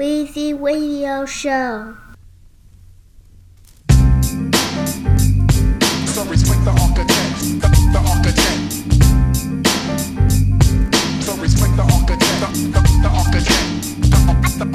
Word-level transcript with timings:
Weezy 0.00 0.56
Radio 0.58 1.26
Show. 1.26 1.94
So 6.06 6.24
respect 6.24 6.64
the 6.64 6.72
architect, 6.72 7.60
the, 7.60 7.68
the 7.92 8.00
architect. 8.08 8.72
So 11.20 11.36
respect 11.36 11.76
the 11.76 11.84
architect, 11.84 12.40
the, 12.40 12.48
the, 12.72 12.80
the 13.02 13.10
architect. 13.12 13.60
The, 14.08 14.16
the, 14.40 14.64
the, 14.64 14.72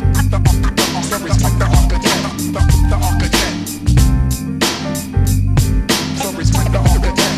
the, 0.00 0.40
the, 0.40 0.56
the, 0.64 0.88
so 1.04 1.16
respect 1.20 1.56
the 1.58 1.68
architect, 1.68 2.16
the, 2.48 2.60
the 2.88 2.96
architect. 2.96 3.56
So 6.16 6.32
respect 6.32 6.72
the 6.72 6.78
architect. 6.80 7.36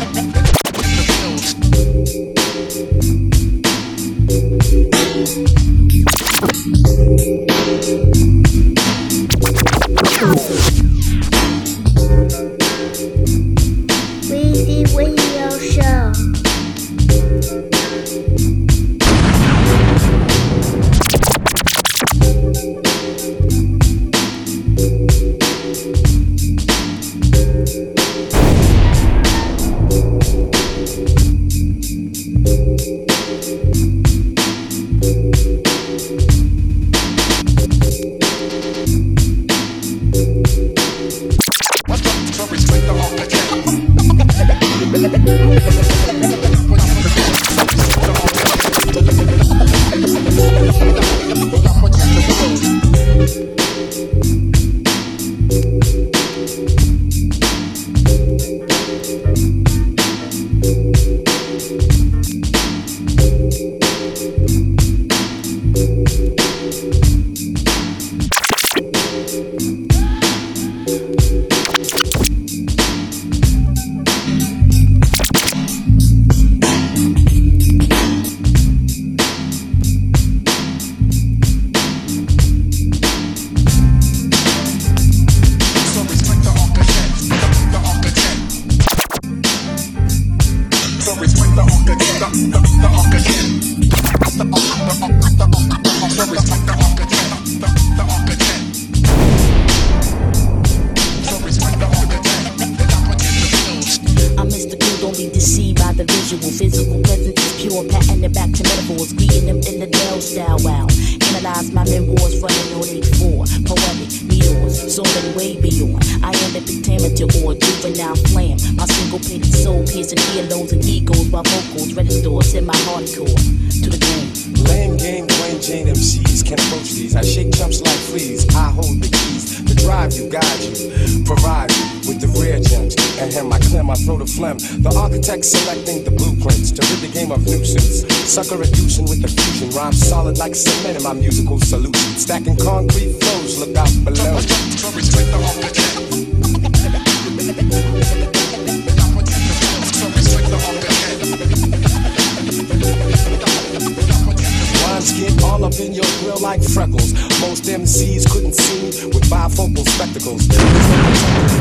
The 0.71 0.87
build. 5.35 5.64
Weezy 10.25 10.84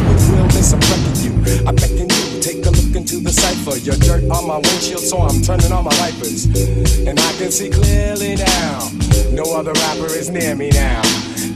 With 0.08 0.28
realness, 0.30 0.72
I'm 0.72 0.80
wrecking 0.80 1.16
you. 1.24 1.32
I 1.66 1.72
beckon 1.72 2.08
you, 2.08 2.40
take 2.40 2.64
a 2.66 2.70
look 2.70 2.96
into 2.96 3.20
the 3.20 3.32
cipher. 3.32 3.76
Your 3.78 3.96
dirt 3.96 4.24
on 4.30 4.46
my 4.46 4.56
windshield, 4.56 5.00
so 5.00 5.18
I'm 5.18 5.42
turning 5.42 5.72
on 5.72 5.84
my 5.84 5.94
wipers. 6.00 6.46
And 7.06 7.18
I 7.18 7.32
can 7.38 7.50
see 7.50 7.70
clearly 7.70 8.36
now. 8.36 8.90
No 9.32 9.44
other 9.54 9.72
rapper 9.72 10.12
is 10.14 10.30
near 10.30 10.54
me 10.54 10.70
now. 10.70 11.02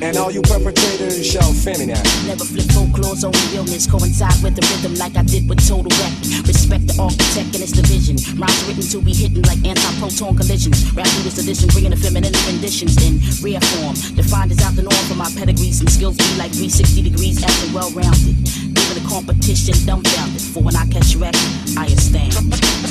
And 0.00 0.16
all 0.16 0.31
you 0.31 0.42
perpetrators 0.42 1.26
shall 1.26 1.53
fear 1.53 1.76
me 1.78 1.86
now. 1.86 2.03
Never 2.22 2.47
flip 2.47 2.70
folklore's 2.70 3.25
own 3.26 3.34
realness. 3.50 3.86
Coincide 3.91 4.38
with 4.47 4.54
the 4.54 4.62
rhythm 4.70 4.94
like 4.94 5.16
I 5.19 5.26
did 5.26 5.48
with 5.48 5.59
Total 5.66 5.91
Rap. 5.91 6.14
Respect 6.47 6.86
the 6.86 6.94
architect 7.03 7.50
and 7.59 7.62
its 7.66 7.75
division. 7.75 8.14
Rhymes 8.38 8.62
written 8.70 8.86
to 8.94 9.03
be 9.03 9.10
hidden 9.10 9.42
like 9.42 9.59
anti-proton 9.66 10.38
collisions. 10.38 10.86
Rap 10.94 11.10
this 11.26 11.42
edition, 11.42 11.66
bringing 11.75 11.91
the 11.91 11.98
feminine 11.98 12.31
renditions 12.47 12.94
in 13.03 13.19
rare 13.42 13.59
form. 13.75 13.98
Defined 14.14 14.54
as 14.54 14.62
out 14.62 14.78
the 14.78 14.86
norm 14.86 15.03
for 15.10 15.19
my 15.19 15.26
pedigrees 15.34 15.82
and 15.82 15.91
skills 15.91 16.15
be 16.15 16.30
like 16.38 16.54
360 16.54 17.03
degrees 17.03 17.42
and 17.42 17.75
well-rounded. 17.75 18.38
Leaving 18.70 18.98
the 19.03 19.04
competition 19.10 19.75
dumbfounded. 19.82 20.42
For 20.54 20.62
when 20.62 20.78
I 20.78 20.86
catch 20.94 21.19
wreck, 21.19 21.34
I 21.75 21.91
stand. 21.98 22.38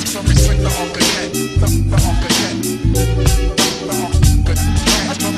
So 0.04 0.20
respect 0.28 0.60
the 0.60 0.72
architect. 0.76 1.32
The, 1.56 1.68
the 1.88 1.98
architect. 2.04 2.68
The 2.92 3.96
architect. 3.96 4.68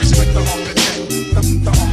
Respect 0.02 0.34
the 0.34 0.42
architect. 0.42 0.80
The, 1.41 1.47
the, 1.47 1.71
ar- 1.71 1.75
the, 1.75 1.81
the, 1.81 1.90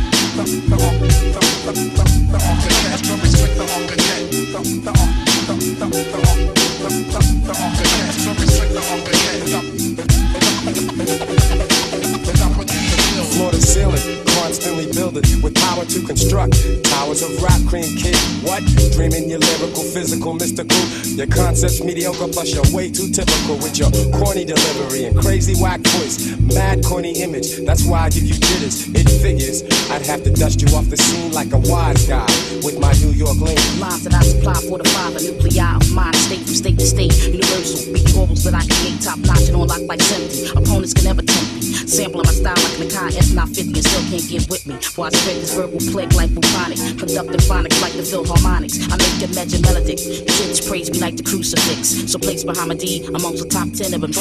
to 15.89 16.05
construct 16.05 16.53
towers 16.83 17.21
of 17.21 17.31
rap 17.41 17.61
cream 17.67 17.87
kid. 17.95 18.15
What? 18.43 18.63
Dreaming 18.91 19.29
your 19.29 19.39
lyrical, 19.39 19.83
physical, 19.83 20.33
mystical. 20.33 20.77
Your 21.15 21.27
concepts 21.27 21.83
mediocre, 21.83 22.27
plus 22.27 22.53
you're 22.53 22.67
way 22.75 22.91
too 22.91 23.09
typical 23.09 23.55
with 23.57 23.77
your 23.77 23.91
corny 24.19 24.45
delivery 24.45 25.05
and 25.05 25.17
crazy 25.17 25.55
whack 25.61 25.79
voice. 25.97 26.35
Mad 26.53 26.83
corny 26.83 27.21
image, 27.21 27.57
that's 27.65 27.85
why 27.85 28.05
I 28.05 28.09
give 28.09 28.23
you 28.23 28.35
jitters. 28.35 28.87
It 28.93 29.07
figures 29.21 29.63
I'd 29.89 30.05
have 30.05 30.23
to 30.23 30.31
dust 30.31 30.61
you 30.61 30.67
off 30.75 30.89
the 30.89 30.97
scene 30.97 31.31
like 31.31 31.53
a 31.53 31.59
wise 31.59 32.05
guy 32.07 32.27
with 32.63 32.79
my 32.79 32.93
New 32.99 33.11
York 33.11 33.37
lean. 33.37 33.57
Lines 33.79 34.03
that 34.03 34.13
I 34.13 34.21
supply 34.21 34.59
for 34.67 34.77
the 34.77 34.89
father, 34.89 35.19
nuclei 35.19 35.75
of 35.75 35.91
mind, 35.93 36.15
state 36.15 36.43
from 36.43 36.55
state 36.55 36.77
to 36.79 36.85
state, 36.85 37.13
universal. 37.27 37.93
Beat 37.93 38.07
orbals 38.13 38.43
that 38.43 38.53
I 38.53 38.63
create, 38.67 39.01
top 39.01 39.19
notch 39.19 39.47
and 39.47 39.55
on 39.55 39.67
lock 39.67 39.81
like 39.87 40.01
70. 40.01 40.57
Opponents 40.59 40.93
can 40.93 41.05
never 41.05 41.21
tempt 41.21 41.56
Sampling 41.87 42.25
my 42.25 42.31
style 42.31 42.55
like 42.55 42.79
an 42.79 42.87
Akai 42.87 43.11
S950 43.17 43.75
and 43.75 43.85
still 43.85 44.03
can't 44.09 44.27
get 44.29 44.49
with 44.49 44.65
me. 44.67 44.75
While 44.95 45.07
I 45.07 45.09
spread 45.17 45.37
this 45.37 45.53
verbal 45.53 45.79
plague 45.91 46.13
like 46.13 46.33
bubonic, 46.33 46.79
conducting 46.97 47.41
phonics 47.47 47.81
like 47.81 47.93
the 47.93 48.03
Philharmonics. 48.03 48.79
I 48.91 48.97
make 48.97 49.19
your 49.21 49.29
legend 49.35 49.65
melodic. 49.65 49.97
Kids 49.97 50.61
praise 50.67 50.91
me 50.91 50.99
like 50.99 51.15
the 51.17 51.23
crucifix. 51.23 52.11
So 52.11 52.19
place 52.19 52.43
Bahamadia 52.43 53.07
amongst 53.09 53.43
the 53.43 53.49
top 53.49 53.71
10 53.73 53.93
of 53.93 54.01
them. 54.01 54.11
The. 54.11 54.17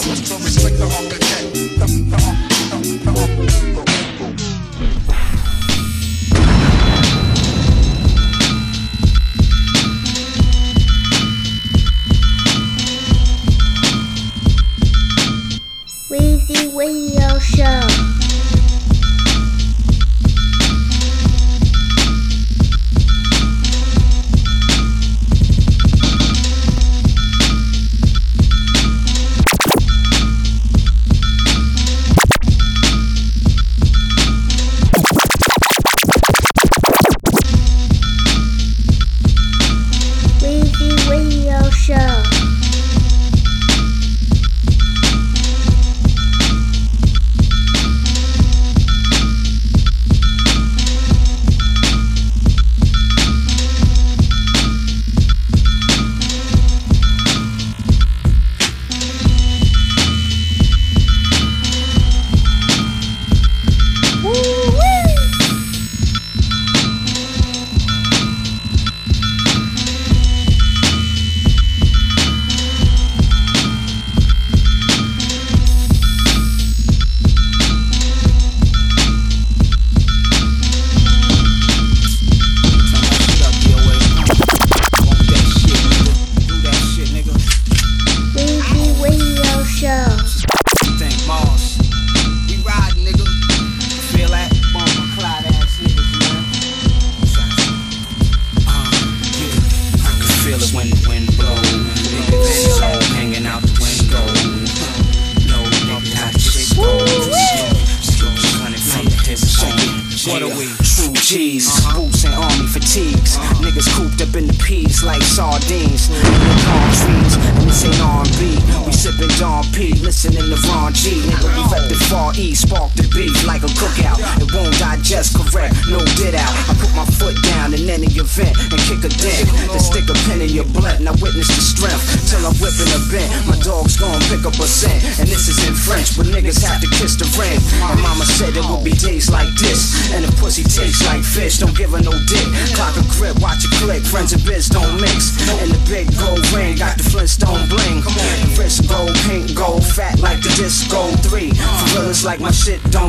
Show. 17.56 17.95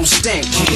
Stink. 0.07 0.66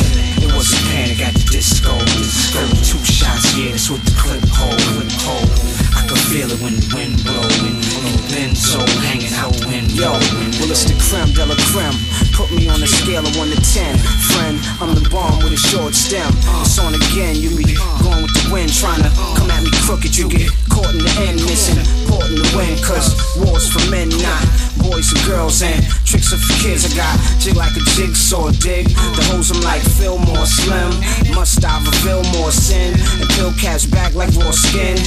The 28.94 29.24
hoes 29.32 29.52
I'm 29.52 29.62
like 29.62 29.82
Fillmore 29.82 30.46
Slim. 30.46 30.92
Must 31.36 31.64
I 31.64 31.80
reveal 31.84 32.24
more 32.38 32.52
sin? 32.52 32.94
And 33.20 33.30
pill 33.32 33.54
cash 33.54 33.86
back 33.86 34.14
like 34.14 34.34
raw 34.36 34.52
skin. 34.52 34.98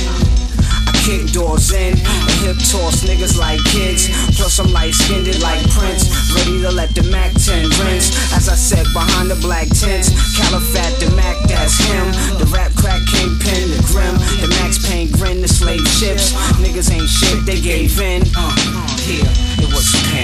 I 0.86 0.92
kick 1.04 1.32
doors 1.32 1.72
in 1.72 1.96
and 1.96 2.36
hip 2.44 2.56
toss 2.70 3.04
niggas 3.04 3.38
like 3.38 3.62
kids. 3.64 4.08
Plus 4.36 4.58
I'm 4.58 4.72
light 4.72 4.94
skinned 4.94 5.28
it 5.28 5.40
like 5.40 5.60
Prince, 5.70 6.08
ready 6.34 6.60
to 6.62 6.70
let 6.70 6.94
the 6.94 7.02
Mac 7.08 7.32
10 7.32 7.70
rinse. 7.84 8.12
As 8.32 8.48
I 8.48 8.54
said 8.54 8.86
behind 8.92 9.31
the 9.31 9.36
black 9.36 9.69
tents, 9.69 10.10
Califat 10.36 10.98
the 11.00 11.14
Mac, 11.16 11.36
that's 11.48 11.78
him. 11.78 12.12
The 12.38 12.46
rap 12.52 12.72
crack 12.76 13.00
kingpin, 13.06 13.70
the 13.72 13.81
grim, 13.88 14.16
the 14.40 14.48
Max 14.60 14.78
Payne 14.86 15.10
grin, 15.10 15.40
the 15.40 15.48
slave 15.48 15.86
ships. 15.88 16.32
Niggas 16.60 16.90
ain't 16.92 17.08
shit, 17.08 17.44
they 17.46 17.60
gave 17.60 17.98
in. 18.00 18.22
Uh, 18.36 18.52
here, 19.00 19.54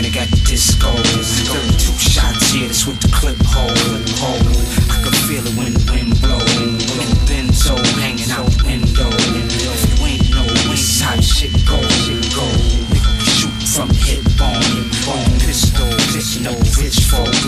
panic 0.01 0.17
at 0.17 0.31
the 0.31 0.41
disco. 0.49 0.91
32 0.97 1.99
shots, 1.99 2.55
yeah, 2.55 2.67
that's 2.67 2.87
with 2.87 3.01
the 3.01 3.09
clip 3.13 3.37
hole. 3.45 3.69
I 4.89 4.97
could 5.05 5.17
feel 5.29 5.45
it 5.45 5.55
when 5.57 5.75
the 5.75 5.85
wind 5.93 6.17
blow. 6.23 6.39
The 6.41 7.05
benzo 7.29 7.77
hanging 8.01 8.31
out 8.31 8.49
window. 8.65 9.11
If 9.13 10.01
ain't 10.01 10.31
know, 10.31 10.47
this 10.71 10.81
is 10.81 11.01
how 11.01 11.21
shit 11.21 11.53
go. 11.69 11.77
Shit 12.01 12.33
go. 12.33 12.47
Shoot 13.37 13.53
from 13.69 13.91
hip 13.91 14.25
bone. 14.41 14.89
Bone 15.05 15.37
pistol, 15.45 15.89
pistol, 16.13 16.57
uh. 16.57 17.40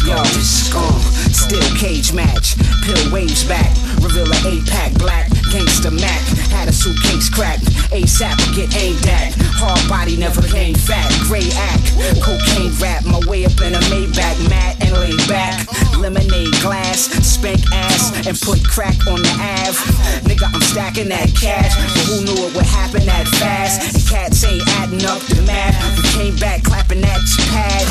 Is 0.00 0.72
uh, 0.74 0.96
Still 1.30 1.76
cage 1.76 2.12
match, 2.14 2.56
pill 2.82 3.12
waves 3.12 3.44
back, 3.44 3.68
reveal 4.00 4.24
a 4.32 4.38
eight 4.48 4.64
pack 4.66 4.94
black, 4.94 5.28
gangsta 5.52 5.92
Mac, 5.92 6.20
had 6.48 6.68
a 6.68 6.72
suitcase 6.72 7.28
cracked, 7.28 7.64
ASAP 7.92 8.38
get 8.56 8.74
aimed 8.80 9.06
at, 9.06 9.36
hard 9.60 9.80
body 9.88 10.16
never 10.16 10.40
came 10.42 10.74
fat, 10.74 11.06
gray 11.28 11.44
act, 11.68 11.92
cocaine 12.24 12.72
rap, 12.80 13.04
my 13.04 13.20
way 13.28 13.44
up 13.44 13.52
in 13.60 13.74
a 13.74 13.82
Maybach, 13.92 14.40
mad 14.48 14.76
and 14.80 14.96
laid 14.96 15.20
back, 15.28 15.68
lemonade 15.98 16.54
glass, 16.64 17.12
spank 17.20 17.60
ass, 17.72 18.26
and 18.26 18.40
put 18.40 18.64
crack 18.64 18.96
on 19.06 19.20
the 19.20 19.34
Ave. 19.36 19.76
Nigga, 20.24 20.48
I'm 20.48 20.62
stacking 20.62 21.08
that 21.10 21.28
cash, 21.36 21.76
but 21.76 22.04
who 22.08 22.24
knew 22.24 22.48
it 22.48 22.54
would 22.56 22.66
happen 22.66 23.04
that 23.04 23.28
fast? 23.36 23.94
And 23.94 24.06
cats 24.08 24.44
ain't 24.44 24.66
adding 24.80 25.04
up 25.04 25.20
the 25.28 25.42
math. 25.42 25.76
We 25.98 26.08
came 26.16 26.36
back 26.36 26.64
clapping 26.64 27.02
that 27.02 27.20
pad, 27.52 27.84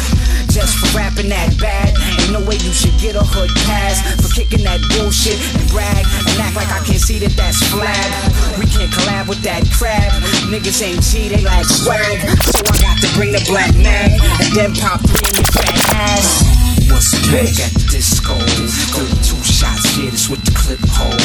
just 0.49 0.77
for 0.81 0.89
rapping 0.97 1.29
that 1.29 1.53
bad. 1.61 1.93
Ain't 2.21 2.33
no 2.33 2.41
way 2.41 2.57
you 2.65 2.73
should 2.73 2.97
get 2.97 3.15
a 3.15 3.23
hood 3.23 3.49
pass 3.69 4.01
for 4.17 4.29
kicking 4.33 4.65
that 4.65 4.81
bullshit 4.97 5.37
and 5.55 5.65
brag 5.69 6.01
and 6.01 6.37
act 6.41 6.55
like 6.57 6.69
I 6.73 6.81
can't 6.81 7.01
see 7.01 7.19
that 7.21 7.33
that's 7.37 7.61
flag. 7.69 8.09
We 8.57 8.65
can't 8.65 8.89
collab 8.91 9.29
with 9.29 9.41
that 9.45 9.63
crap. 9.69 10.09
Niggas 10.49 10.81
ain't 10.81 11.05
G, 11.05 11.29
they 11.29 11.45
like 11.45 11.65
swag. 11.65 12.19
So 12.49 12.65
I 12.65 12.75
got 12.81 12.97
to 13.01 13.09
bring 13.13 13.31
the 13.31 13.43
black 13.45 13.73
man 13.77 14.17
and 14.41 14.51
then 14.57 14.73
pop 14.73 15.05
three 15.05 15.29
in 15.29 15.35
your 15.37 15.49
fat 15.53 15.77
ass. 15.93 16.41
What's 16.89 17.13
panic 17.29 17.59
at 17.61 17.71
the 17.77 17.85
disco? 17.91 18.33
32 18.33 19.43
shots, 19.45 19.97
yeah, 19.97 20.09
this 20.09 20.29
with 20.29 20.43
the 20.43 20.51
clip 20.57 20.81
hole. 20.89 21.18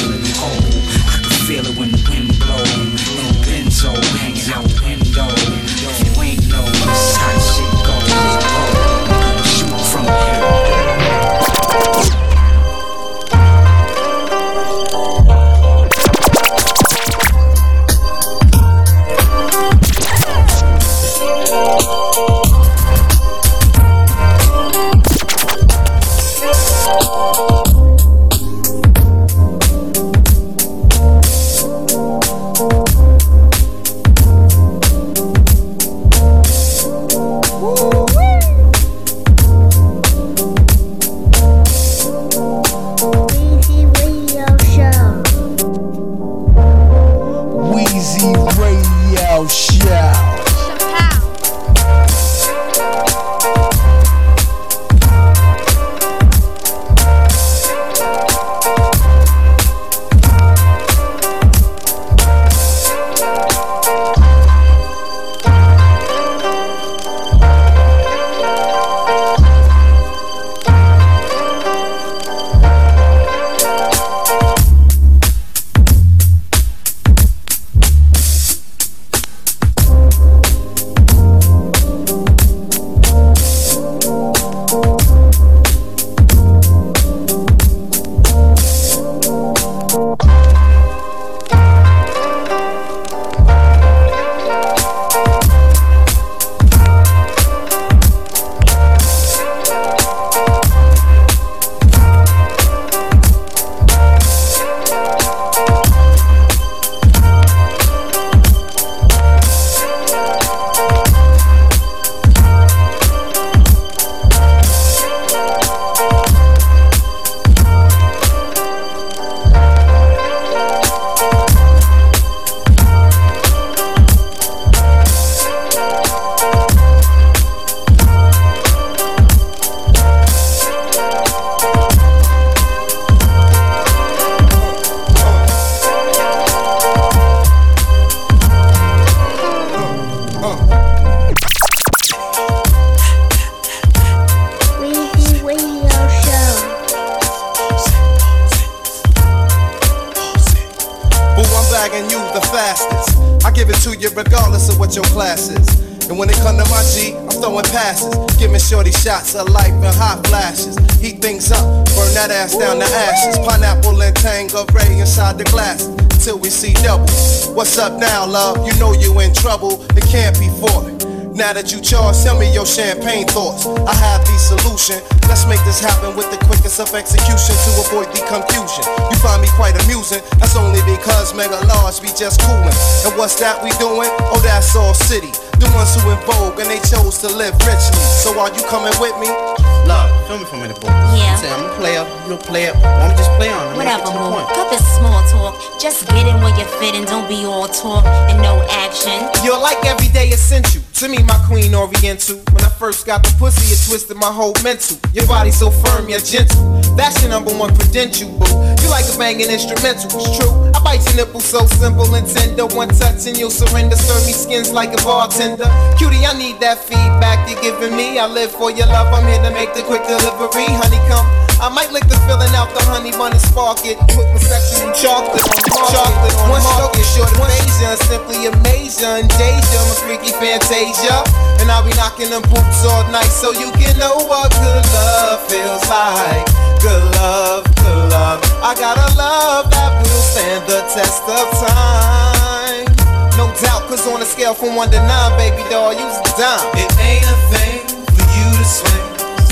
Inside 165.35 165.39
the 165.39 165.51
glass 165.51 166.25
till 166.25 166.39
we 166.39 166.49
see 166.51 166.73
double. 166.83 167.07
What's 167.55 167.79
up 167.79 167.99
now, 167.99 168.27
love? 168.27 168.67
You 168.67 168.75
know 168.79 168.93
you 168.93 169.19
in 169.21 169.33
trouble. 169.35 169.83
It 169.97 170.05
can't 170.07 170.39
be 170.39 170.49
fought. 170.61 170.93
Now 171.35 171.53
that 171.53 171.75
you 171.75 171.81
charge, 171.83 172.23
tell 172.23 172.39
me 172.39 172.53
your 172.55 172.67
champagne 172.67 173.27
thoughts. 173.27 173.67
I 173.67 173.95
have 173.95 174.23
the 174.23 174.39
solution. 174.39 175.03
Let's 175.27 175.47
make 175.51 175.59
this 175.67 175.83
happen 175.83 176.15
with 176.15 176.31
the 176.31 176.39
quickest 176.47 176.79
of 176.79 176.95
execution 176.95 177.55
to 177.59 177.71
avoid 177.83 178.07
the 178.15 178.23
confusion. 178.31 178.87
You 179.11 179.19
find 179.19 179.43
me 179.43 179.51
quite 179.59 179.75
amusing. 179.83 180.23
That's 180.39 180.55
only 180.55 180.79
because 180.87 181.35
mega 181.35 181.59
large 181.67 181.99
be 181.99 182.15
just 182.15 182.39
coolin'. 182.39 182.71
And 183.03 183.19
what's 183.19 183.35
that 183.43 183.59
we 183.67 183.75
doing? 183.83 184.11
Oh, 184.31 184.39
that's 184.47 184.77
all 184.79 184.95
city. 184.95 185.35
The 185.59 185.67
ones 185.75 185.91
who 185.99 186.15
in 186.15 186.19
vogue 186.23 186.63
and 186.63 186.71
they 186.71 186.79
chose 186.87 187.19
to 187.27 187.29
live 187.35 187.55
richly. 187.67 187.99
So 188.23 188.39
are 188.39 188.55
you 188.55 188.63
coming 188.71 188.95
with 189.03 189.19
me? 189.19 189.74
Love, 189.87 190.09
feel 190.27 190.39
me 190.39 190.45
for 190.45 190.57
a 190.57 190.61
minute, 190.61 190.81
boy. 190.81 190.89
Yeah. 191.17 191.37
Say 191.37 191.51
I'm 191.53 191.65
a 191.65 191.75
player, 191.77 192.05
you 192.27 192.35
a 192.35 192.39
player. 192.39 192.73
Why 192.75 193.09
don't 193.09 193.11
we 193.11 193.17
just 193.17 193.31
play 193.37 193.51
on? 193.51 193.75
it? 193.75 193.77
Whatever, 193.77 194.05
Get 194.05 194.07
to 194.07 194.13
the 194.13 194.19
boo. 194.19 194.31
point. 194.33 194.49
Cut 194.57 194.71
this 194.71 194.85
small 194.97 195.21
talk. 195.29 195.55
Just 195.81 196.09
get 196.09 196.27
in 196.27 196.37
where 196.43 196.57
you 196.59 196.65
fit 196.81 196.95
and 196.95 197.07
don't 197.07 197.29
be 197.29 197.45
all 197.45 197.69
talk 197.69 198.05
and 198.31 198.41
no 198.41 198.63
action. 198.71 199.19
You're 199.45 199.61
like 199.61 199.85
everyday 199.85 200.29
essential. 200.31 200.83
To 201.01 201.09
me, 201.09 201.23
my 201.23 201.37
queen 201.47 201.75
oriental. 201.75 202.39
When 202.55 202.65
I 202.65 202.71
first 202.71 203.05
got 203.07 203.23
the 203.23 203.35
pussy, 203.39 203.75
it 203.75 203.81
twisted 203.89 204.17
my 204.17 204.33
whole 204.33 204.55
mental. 204.63 204.97
Your 205.13 205.27
body 205.27 205.51
so 205.51 205.71
firm, 205.71 206.09
yet 206.09 206.25
gentle. 206.25 206.81
That's 206.97 207.21
your 207.21 207.31
number 207.31 207.53
one 207.53 207.75
credential, 207.77 208.31
boo. 208.39 208.47
You 208.81 208.89
like 208.89 209.05
a 209.13 209.19
banging 209.19 209.51
instrumental, 209.51 210.09
it's 210.15 210.39
true. 210.39 210.53
Bite 210.85 211.01
your 211.09 211.25
nipple 211.25 211.41
so 211.41 211.65
simple 211.81 212.15
and 212.15 212.29
tender. 212.29 212.67
One 212.77 212.93
touch 212.93 213.27
and 213.27 213.37
you'll 213.37 213.51
surrender. 213.51 213.97
Serve 213.97 214.27
me 214.27 214.33
skins 214.33 214.71
like 214.71 214.93
a 214.93 215.01
bartender. 215.03 215.65
Cutie, 215.97 216.29
I 216.29 216.37
need 216.37 216.61
that 216.61 216.79
feedback 216.79 217.49
you're 217.49 217.61
giving 217.65 217.97
me. 217.97 218.21
I 218.21 218.29
live 218.29 218.53
for 218.53 218.71
your 218.71 218.87
love. 218.87 219.09
I'm 219.09 219.25
here 219.25 219.41
to 219.43 219.51
make 219.51 219.73
the 219.73 219.83
quick 219.83 220.05
delivery. 220.05 220.69
Honeycomb. 220.69 221.25
I 221.65 221.73
might 221.73 221.89
lick 221.97 222.05
the 222.05 222.21
filling 222.29 222.53
out 222.53 222.69
the 222.77 222.85
honey 222.85 223.11
bun 223.17 223.33
and 223.33 223.41
spark 223.41 223.81
it. 223.89 223.97
Put 224.13 224.29
my 224.37 224.43
in 224.85 224.93
chocolate 224.93 225.41
on 225.41 225.89
chocolate 225.89 226.37
on 226.45 226.53
One 226.53 226.61
stroke 226.61 226.93
is 227.01 227.09
short 227.17 227.33
Asia, 227.33 227.97
simply 228.05 228.53
amazing. 228.53 229.33
Deja, 229.41 229.81
my 229.89 229.97
freaky 230.05 230.37
fantasia. 230.37 231.25
And 231.65 231.73
I'll 231.73 231.81
be 231.81 231.97
knocking 231.97 232.29
them 232.29 232.45
boots 232.53 232.85
all 232.85 233.09
night 233.09 233.33
so 233.33 233.57
you 233.57 233.73
can 233.81 233.97
know 233.97 234.13
what 234.29 234.53
good 234.53 234.85
love 234.93 235.41
feels 235.49 235.89
like. 235.89 236.45
Good 236.85 237.05
love, 237.17 237.65
good 237.81 238.13
love. 238.13 238.44
I 238.65 238.73
got 238.73 238.97
a 238.97 239.13
love 239.21 239.69
that 239.77 239.93
will 239.93 240.25
stand 240.25 240.65
the 240.65 240.81
test 240.89 241.21
of 241.29 241.53
time. 241.69 242.89
No 243.37 243.53
doubt, 243.61 243.85
cause 243.93 244.09
on 244.09 244.23
a 244.23 244.25
scale 244.25 244.55
from 244.57 244.73
1 244.73 244.89
to 244.89 245.05
9, 245.05 245.37
baby 245.37 245.61
doll, 245.69 245.93
you's 245.93 246.17
a 246.17 246.25
dime. 246.33 246.73
It 246.73 246.89
ain't 246.97 247.29
a 247.29 247.37
thing 247.53 247.85
for 248.09 248.25
you 248.25 248.49
to 248.57 248.65
swing. 248.65 249.05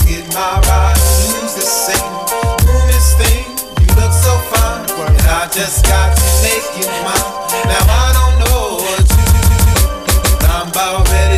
Get 0.08 0.24
my 0.32 0.56
ride 0.64 0.96
lose 1.28 1.52
the 1.52 1.60
sing. 1.60 2.08
Doing 2.64 2.88
this 2.88 3.12
thing, 3.20 3.52
you 3.84 3.88
look 4.00 4.16
so 4.16 4.32
fine. 4.48 4.80
And 4.96 5.28
I 5.28 5.44
just 5.52 5.84
got 5.84 6.16
to 6.16 6.24
make 6.40 6.64
you 6.80 6.88
mine. 7.04 7.28
Now 7.68 7.84
I 7.84 8.08
don't 8.16 8.36
know 8.48 8.80
what 8.80 9.04
to 9.12 9.22
do. 9.28 9.84
I'm 10.48 10.72
about 10.72 11.04
ready 11.12 11.31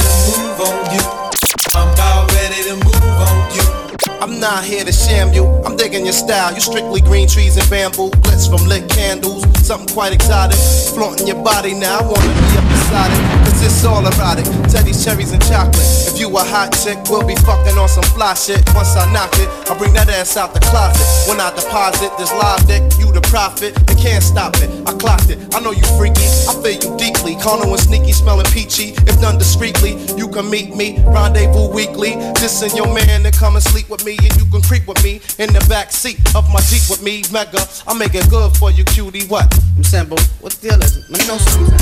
I'm 4.25 4.41
not 4.41 4.65
here 4.65 4.83
to 4.87 4.91
sham 4.91 5.35
you. 5.35 5.45
I'm 5.67 5.77
digging 5.77 6.07
your 6.07 6.15
style. 6.15 6.55
You 6.55 6.61
strictly 6.63 7.03
green 7.03 7.29
trees 7.29 7.59
and 7.59 7.69
bamboo. 7.69 8.09
Blitz 8.23 8.47
from 8.47 8.67
lit 8.67 8.89
candles. 8.89 9.45
Something 9.67 9.95
quite 9.95 10.15
exotic. 10.15 10.57
Flaunting 10.95 11.27
your 11.27 11.45
body 11.45 11.75
now. 11.75 11.99
I 11.99 12.03
wanna 12.05 12.17
be 12.17 12.57
up 12.57 12.65
beside 12.71 13.13
it 13.13 13.44
it's 13.65 13.85
all 13.85 14.05
erotic. 14.05 14.45
Teddy's 14.69 15.03
cherries 15.05 15.33
and 15.33 15.43
chocolate. 15.43 15.81
If 16.07 16.21
you 16.21 16.29
a 16.29 16.45
hot 16.45 16.77
chick, 16.85 16.99
we'll 17.09 17.27
be 17.27 17.35
fucking 17.43 17.77
on 17.77 17.89
some 17.89 18.05
fly 18.15 18.35
shit. 18.35 18.61
Once 18.75 18.97
I 18.97 19.11
knock 19.13 19.33
it, 19.41 19.49
I 19.71 19.77
bring 19.77 19.93
that 19.95 20.09
ass 20.09 20.37
out 20.37 20.53
the 20.53 20.61
closet. 20.61 21.05
When 21.29 21.41
I 21.41 21.51
deposit 21.57 22.13
this 22.19 22.31
live 22.33 22.67
dick, 22.67 22.83
you 23.01 23.11
the 23.13 23.23
profit. 23.33 23.75
They 23.87 23.97
can't 23.97 24.23
stop 24.23 24.57
it. 24.61 24.71
I 24.87 24.93
clocked 24.93 25.31
it. 25.31 25.39
I 25.55 25.61
know 25.61 25.73
you 25.73 25.85
freaky. 25.97 26.29
I 26.49 26.53
feel 26.61 26.77
you 26.77 26.91
deeply. 26.97 27.37
Carnal 27.37 27.73
and 27.73 27.81
sneaky, 27.81 28.13
smelling 28.13 28.47
peachy. 28.53 28.93
If 29.09 29.21
done 29.21 29.39
discreetly, 29.39 29.97
you 30.17 30.29
can 30.29 30.49
meet 30.51 30.77
me. 30.77 31.01
Rendezvous 31.05 31.73
weekly. 31.73 32.15
Just 32.37 32.61
send 32.61 32.75
your 32.75 32.93
man 32.93 33.25
to 33.25 33.33
come 33.33 33.57
and 33.57 33.65
sleep 33.65 33.89
with 33.89 34.05
me, 34.05 34.17
and 34.21 34.35
you 34.37 34.45
can 34.53 34.63
creep 34.63 34.87
with 34.87 35.03
me 35.03 35.21
in 35.39 35.53
the 35.53 35.65
back 35.69 35.91
seat 35.91 36.21
of 36.35 36.45
my 36.53 36.61
Jeep 36.65 36.83
with 36.89 37.03
me. 37.03 37.23
Mega, 37.31 37.61
I 37.87 37.93
make 37.93 38.15
it 38.15 38.29
good 38.31 38.57
for 38.57 38.71
you, 38.71 38.85
cutie. 38.85 39.27
What? 39.27 39.47
I'm 39.77 39.85
simple. 39.85 40.19
What 40.41 40.53
the 40.61 40.73
other? 40.73 40.85
is 40.85 40.97
it? 40.97 41.05
Let 41.11 41.21
me 41.21 41.27
know 41.29 41.39
something. 41.39 41.79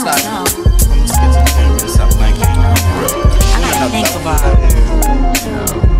Stop. 0.00 1.21
I'm 1.22 1.32
can't 3.54 3.76
even 3.76 3.90
think 3.90 4.20
about 4.20 4.42
it. 5.86 5.91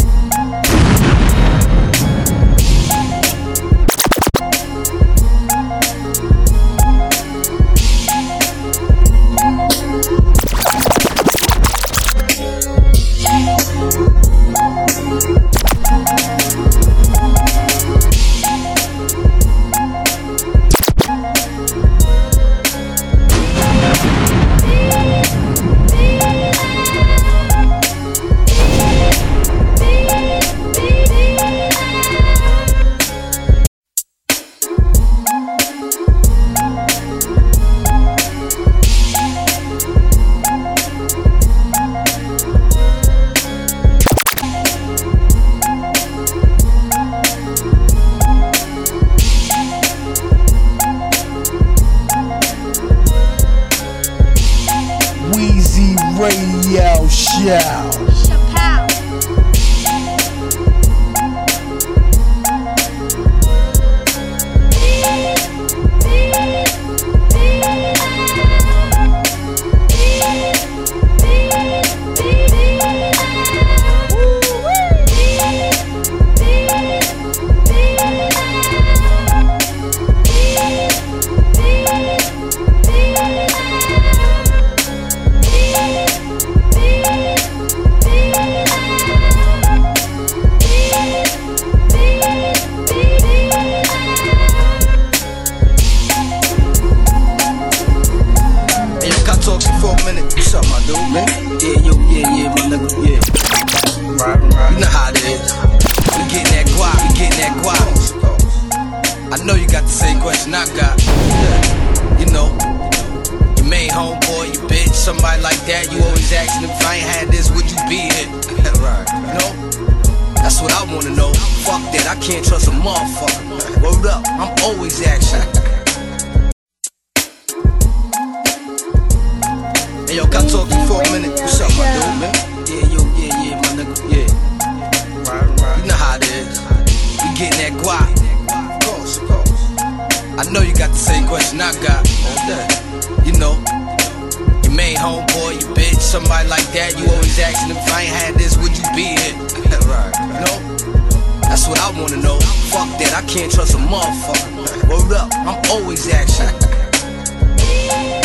Motherfucker. 155.12 155.22
Up, 155.22 155.30
I'm 155.46 155.70
always 155.70 156.08
action. 156.08 156.46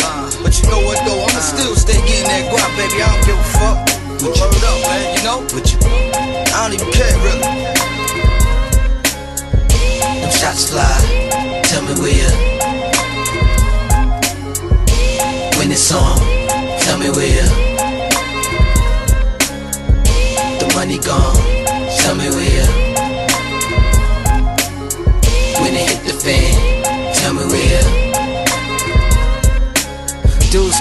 Uh, 0.02 0.30
but 0.42 0.56
you 0.60 0.70
know 0.70 0.80
what 0.80 0.98
though, 1.04 1.20
I'ma 1.20 1.40
still 1.40 1.76
stay 1.76 2.00
getting 2.06 2.24
that 2.24 2.50
guap, 2.50 2.70
baby. 2.76 3.02
I 3.02 3.08
don't 3.12 3.26
give 3.26 3.38
a 3.38 3.44
fuck. 3.58 3.78
But 4.18 4.32
word 4.40 4.64
up, 4.64 4.80
man, 4.82 5.16
you 5.16 5.22
know? 5.24 5.40
But 5.52 5.72
you, 5.72 5.78
I 5.84 6.68
don't 6.68 6.74
even 6.74 6.90
care, 6.92 7.16
really. 7.22 7.40
Them 10.20 10.30
shots 10.30 10.70
fly, 10.70 11.62
tell 11.64 11.82
me 11.82 11.94
where 12.00 12.14
you. 12.14 12.32
When 15.58 15.70
it's 15.70 15.92
on, 15.92 16.18
tell 16.80 16.98
me 16.98 17.10
where 17.10 17.28
you. 17.28 17.48
The 20.58 20.72
money 20.74 20.98
gone, 20.98 21.36
tell 21.98 22.14
me 22.16 22.30
where 22.30 22.47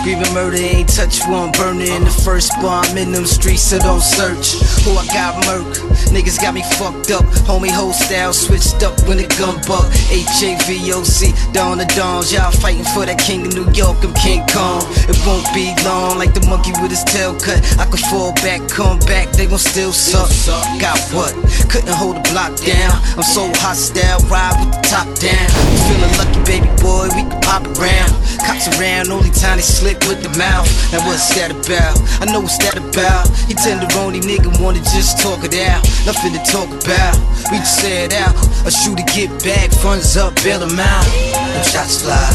Screaming 0.07 0.33
murder, 0.33 0.55
ain't 0.55 0.87
touch 0.87 1.19
one 1.27 1.51
burner 1.51 1.83
in 1.83 2.05
the 2.05 2.15
first 2.23 2.53
bomb 2.61 2.95
in 2.95 3.11
them 3.11 3.25
streets, 3.25 3.63
so 3.63 3.77
don't 3.77 3.99
search. 3.99 4.55
Who 4.87 4.95
I 4.95 5.03
got 5.07 5.35
murk, 5.43 5.67
niggas 6.15 6.39
got 6.39 6.53
me 6.53 6.63
fucked 6.79 7.11
up. 7.11 7.27
Homie, 7.43 7.67
whole 7.67 7.91
style 7.91 8.31
switched 8.31 8.83
up 8.87 8.95
when 9.03 9.17
the 9.17 9.27
gun 9.35 9.59
buck. 9.67 9.83
H-A-V-O-C, 10.07 11.51
down 11.51 11.79
the 11.79 11.85
dawns, 11.91 12.31
y'all 12.31 12.55
fighting 12.55 12.87
for 12.95 13.03
that 13.05 13.19
king 13.19 13.47
of 13.47 13.51
New 13.51 13.67
York, 13.75 13.99
I'm 13.99 14.15
King 14.15 14.47
Kong. 14.47 14.79
It 15.11 15.19
won't 15.27 15.43
be 15.51 15.75
long, 15.83 16.15
like 16.15 16.31
the 16.31 16.47
monkey 16.47 16.71
with 16.79 16.95
his 16.95 17.03
tail 17.03 17.35
cut. 17.35 17.59
I 17.75 17.83
could 17.91 17.99
fall 18.07 18.31
back, 18.39 18.63
come 18.71 19.03
back, 19.11 19.35
they 19.35 19.43
gon' 19.43 19.59
still 19.59 19.91
suck. 19.91 20.31
Got 20.79 20.95
what? 21.11 21.35
Couldn't 21.67 21.91
hold 21.91 22.15
the 22.15 22.23
block 22.31 22.55
down. 22.63 22.95
I'm 23.19 23.27
so 23.27 23.51
hostile, 23.59 24.23
ride 24.31 24.55
with 24.63 24.71
the 24.71 24.87
top 24.87 25.07
down. 25.19 25.51
Feeling 25.91 26.15
lucky, 26.15 26.39
baby 26.47 26.71
boy, 26.79 27.11
we 27.11 27.27
can 27.27 27.43
pop 27.43 27.67
around. 27.75 28.15
Cops 28.47 28.71
around, 28.79 29.11
only 29.11 29.31
time 29.35 29.59
they 29.59 29.67
slip 29.67 29.96
with 30.05 30.21
the 30.21 30.29
mouth. 30.38 30.67
Now 30.91 31.01
what's 31.07 31.33
that 31.36 31.51
about? 31.51 31.97
I 32.21 32.25
know 32.31 32.41
what's 32.41 32.57
that 32.60 32.77
about. 32.77 33.27
He 33.47 33.53
tenderoni 33.53 34.21
nigga 34.21 34.51
wanna 34.62 34.79
just 34.79 35.19
talk 35.19 35.43
it 35.43 35.55
out. 35.69 35.81
Nothing 36.05 36.33
to 36.33 36.41
talk 36.45 36.69
about. 36.69 37.15
We 37.51 37.57
just 37.57 37.79
say 37.81 38.05
it 38.05 38.13
out. 38.13 38.36
A 38.67 38.71
shooter 38.71 39.03
get 39.15 39.31
back, 39.43 39.71
funds 39.71 40.17
up, 40.17 40.36
bail 40.43 40.62
him 40.62 40.79
out. 40.79 41.05
Them 41.33 41.63
shots 41.63 42.01
fly. 42.01 42.27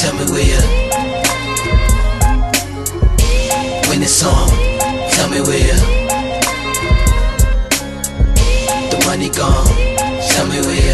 Tell 0.00 0.14
me 0.14 0.24
where 0.30 0.46
you. 0.46 0.62
When 3.88 4.02
it's 4.02 4.22
on, 4.22 4.48
tell 5.14 5.28
me 5.28 5.40
where. 5.40 5.78
The 8.90 8.98
money 9.06 9.30
gone. 9.30 9.66
Tell 10.30 10.46
me 10.46 10.60
where 10.60 10.85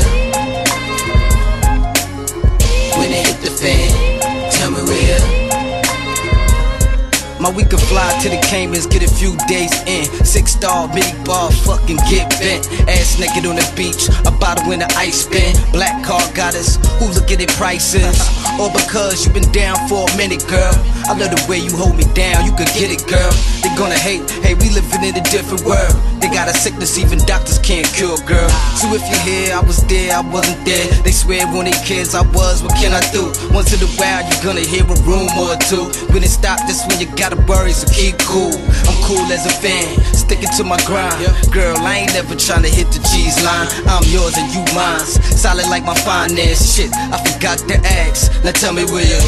My 7.43 7.51
week 7.51 7.71
can 7.71 7.81
fly 7.91 8.07
to 8.23 8.29
the 8.29 8.39
Caymans, 8.47 8.87
get 8.87 9.03
a 9.03 9.11
few 9.11 9.35
days 9.51 9.75
in. 9.91 10.07
Six 10.25 10.53
star, 10.53 10.87
big 10.95 11.11
bar, 11.25 11.51
fucking 11.51 11.99
get 12.07 12.31
bent. 12.39 12.71
Ass 12.87 13.19
naked 13.19 13.51
on 13.51 13.57
the 13.59 13.67
beach, 13.75 14.07
a 14.23 14.31
bottle 14.31 14.71
in 14.71 14.79
the 14.79 14.87
ice 14.95 15.27
bin. 15.27 15.51
Black 15.73 16.05
car 16.07 16.23
got 16.39 16.55
us, 16.55 16.79
who 17.03 17.11
look 17.11 17.35
at 17.35 17.43
prices? 17.59 18.15
All 18.63 18.71
because 18.71 19.27
you 19.27 19.33
been 19.35 19.51
down 19.51 19.75
for 19.89 20.07
a 20.07 20.17
minute, 20.17 20.47
girl. 20.47 20.71
I 21.11 21.19
love 21.19 21.35
the 21.35 21.43
way 21.51 21.59
you 21.59 21.75
hold 21.75 21.99
me 21.99 22.07
down, 22.15 22.47
you 22.47 22.55
could 22.55 22.71
get 22.79 22.95
it, 22.95 23.03
girl. 23.11 23.35
They 23.67 23.75
gonna 23.75 23.99
hate, 23.99 24.23
hey, 24.47 24.55
we 24.55 24.71
living 24.71 25.03
in 25.03 25.19
a 25.19 25.25
different 25.27 25.67
world. 25.67 25.99
They 26.23 26.31
got 26.31 26.47
a 26.47 26.55
sickness 26.55 26.95
even 27.03 27.19
doctors 27.27 27.59
can't 27.59 27.87
cure, 27.91 28.15
girl. 28.23 28.47
So 28.79 28.87
if 28.95 29.03
you're 29.11 29.27
here, 29.27 29.59
I 29.59 29.61
was 29.67 29.83
there, 29.91 30.15
I 30.15 30.23
wasn't 30.23 30.63
there. 30.65 30.87
They 31.03 31.11
swear 31.11 31.51
when 31.51 31.67
they 31.67 31.75
kids 31.83 32.15
I 32.15 32.23
was, 32.31 32.63
what 32.63 32.79
can 32.79 32.95
I 32.95 33.03
do? 33.11 33.35
Once 33.51 33.75
in 33.75 33.83
a 33.83 33.91
while, 33.99 34.23
you're 34.23 34.45
gonna 34.47 34.63
hear 34.63 34.87
a 34.87 34.97
rumor 35.03 35.51
or 35.51 35.59
two. 35.67 35.91
When 36.15 36.23
it 36.23 36.31
stop, 36.31 36.63
this 36.71 36.87
when 36.87 37.03
you 37.03 37.11
gotta 37.35 37.47
worry, 37.51 37.73
so 37.73 37.87
keep 37.93 38.19
cool. 38.19 38.53
I'm 38.53 39.03
cool 39.05 39.33
as 39.33 39.47
a 39.47 39.51
fan, 39.51 39.97
sticking 40.15 40.49
to 40.57 40.65
my 40.65 40.77
grind. 40.85 41.25
Girl, 41.53 41.77
I 41.79 41.99
ain't 41.99 42.13
never 42.15 42.35
tryna 42.35 42.69
hit 42.69 42.89
the 42.89 43.01
G's 43.11 43.43
line. 43.45 43.69
I'm 43.87 44.05
yours 44.05 44.37
and 44.37 44.53
you 44.53 44.65
mine. 44.75 45.01
Solid 45.01 45.69
like 45.69 45.85
my 45.85 45.95
finance. 45.95 46.75
Shit, 46.75 46.91
I 46.95 47.19
forgot 47.25 47.59
to 47.69 47.77
ask. 47.87 48.33
Now 48.45 48.53
tell 48.53 48.73
me 48.73 48.85
where 48.85 49.05
you. 49.05 49.21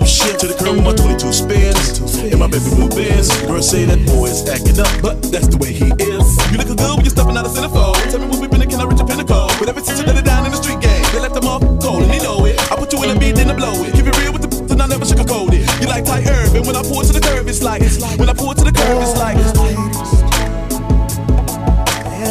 curb 0.00 0.08
shit 0.08 0.38
to 0.40 0.46
the 0.46 0.54
curb 0.54 0.76
with 0.76 0.84
my 0.84 0.94
22 0.94 1.32
spins. 1.32 2.16
And 2.32 2.38
my 2.40 2.48
baby 2.48 2.64
blue 2.72 2.88
bands. 2.88 3.28
Girl 3.44 3.62
say 3.62 3.84
that 3.84 4.00
boy 4.06 4.26
is 4.26 4.48
acting 4.48 4.80
up, 4.80 4.90
but 5.02 5.20
that's 5.30 5.48
the 5.48 5.58
way 5.58 5.72
he 5.72 5.92
is. 6.00 6.26
You 6.50 6.58
lookin' 6.58 6.76
good 6.76 6.96
when 6.96 7.04
you're 7.04 7.12
stepping 7.12 7.36
out 7.36 7.44
of 7.44 7.52
centerfold. 7.52 8.00
Tell 8.10 8.20
me 8.20 8.26
what 8.26 8.40
we 8.40 8.48
been 8.48 8.62
and 8.62 8.70
can 8.70 8.80
I 8.80 8.84
reach 8.84 9.00
a 9.00 9.04
pinnacle? 9.04 9.48
But 9.58 9.68
ever 9.68 9.80
since 9.80 10.00
you 10.00 10.06
let 10.06 10.16
it 10.16 10.24
down 10.24 10.44
in 10.46 10.52
the 10.52 10.60
street 10.60 10.80
game, 10.80 11.04
they 11.12 11.20
left 11.20 11.34
them 11.34 11.44
off 11.44 11.62
cold 11.80 12.02
and 12.02 12.10
they 12.10 12.20
know 12.20 12.44
it. 12.46 12.56
I 12.72 12.76
put 12.76 12.92
you 12.92 13.02
in 13.04 13.16
a 13.16 13.18
beat, 13.18 13.36
then 13.36 13.50
I 13.50 13.54
blow 13.54 13.74
it. 13.84 13.92
Keep 13.94 14.06
it 14.08 14.16
real 14.18 14.32
with 14.32 14.42
the 14.42 14.50
then 14.70 14.80
I 14.80 14.86
never 14.86 15.04
sugarcoat 15.04 15.52
it. 15.52 15.66
You 15.80 15.88
like 15.88 16.04
tight 16.04 16.24
herb, 16.24 16.54
and 16.56 16.66
when 16.66 16.76
I 16.76 16.82
pour 16.82 17.02
to 17.02 17.12
the 17.12 17.20
curb, 17.20 17.48
it's 17.48 17.62
like, 17.62 17.82
when 18.18 18.28
I 18.28 18.34
pour 18.34 18.54
to 18.54 18.64
the 18.64 18.72
curb, 18.72 19.02
it's 19.02 19.16
like. 19.18 19.36
It's 19.36 19.56
like 19.58 19.76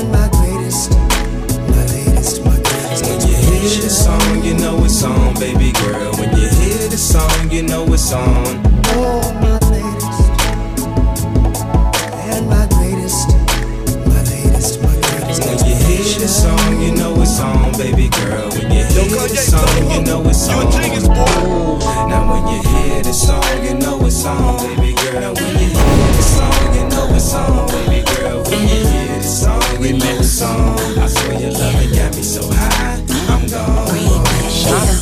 my 0.09 0.29
greatest, 0.31 0.91
my 1.67 1.83
my 2.47 2.57
greatest. 2.63 3.05
When 3.05 3.19
you 3.27 3.35
hear 3.35 3.81
this 3.83 4.05
song, 4.05 4.43
you 4.43 4.53
know 4.55 4.83
it's 4.85 5.03
on, 5.03 5.33
baby 5.35 5.71
girl 5.73 6.18
song, 7.19 7.51
you 7.51 7.63
know 7.63 7.85
it's 7.93 8.11
on. 8.13 8.61
Oh, 8.95 9.33
my 9.43 9.57
latest. 9.73 10.21
And 12.31 12.47
my 12.47 12.65
greatest, 12.75 13.27
my 14.07 14.21
latest, 14.31 14.81
my 14.81 14.93
greatest. 15.03 15.41
When 15.45 15.57
you 15.67 15.75
hear 15.75 16.19
the 16.19 16.27
song, 16.27 16.81
you 16.81 16.91
know 16.95 17.21
it's 17.21 17.39
on, 17.39 17.71
baby 17.77 18.09
girl. 18.09 18.49
When 18.51 18.71
you 18.71 18.83
hear 18.85 19.27
the 19.27 19.35
song, 19.35 19.91
you 19.91 20.01
know 20.03 20.21
it's 20.29 20.47
on. 20.49 20.69
Now 22.09 22.23
when 22.31 22.43
you 22.53 22.61
hear 22.69 23.03
the 23.03 23.13
song, 23.13 23.43
you 23.65 23.73
know 23.75 24.05
it's 24.05 24.25
on, 24.25 24.57
baby 24.75 24.93
girl. 25.03 25.33
When 25.33 25.53
you 25.59 25.69
hear 25.75 26.11
the 26.19 26.23
song, 26.35 26.75
you 26.75 26.83
know 26.89 27.15
it's 27.15 27.33
on, 27.33 27.67
baby 27.67 28.01
girl. 28.15 28.43
When 28.43 28.61
you 28.61 28.81
hear 28.93 29.17
the 29.17 29.23
song, 29.23 29.83
you 29.83 29.93
know 29.97 30.19
it's 30.19 30.41
on. 30.41 30.79
I 30.99 31.07
swear 31.07 31.39
your 31.41 31.51
loving 31.51 31.91
got 31.95 32.15
me 32.15 32.23
so 32.23 32.41
high, 32.51 33.03
I'm 33.27 33.47
gone. 33.47 33.87
Yeah, 34.59 34.98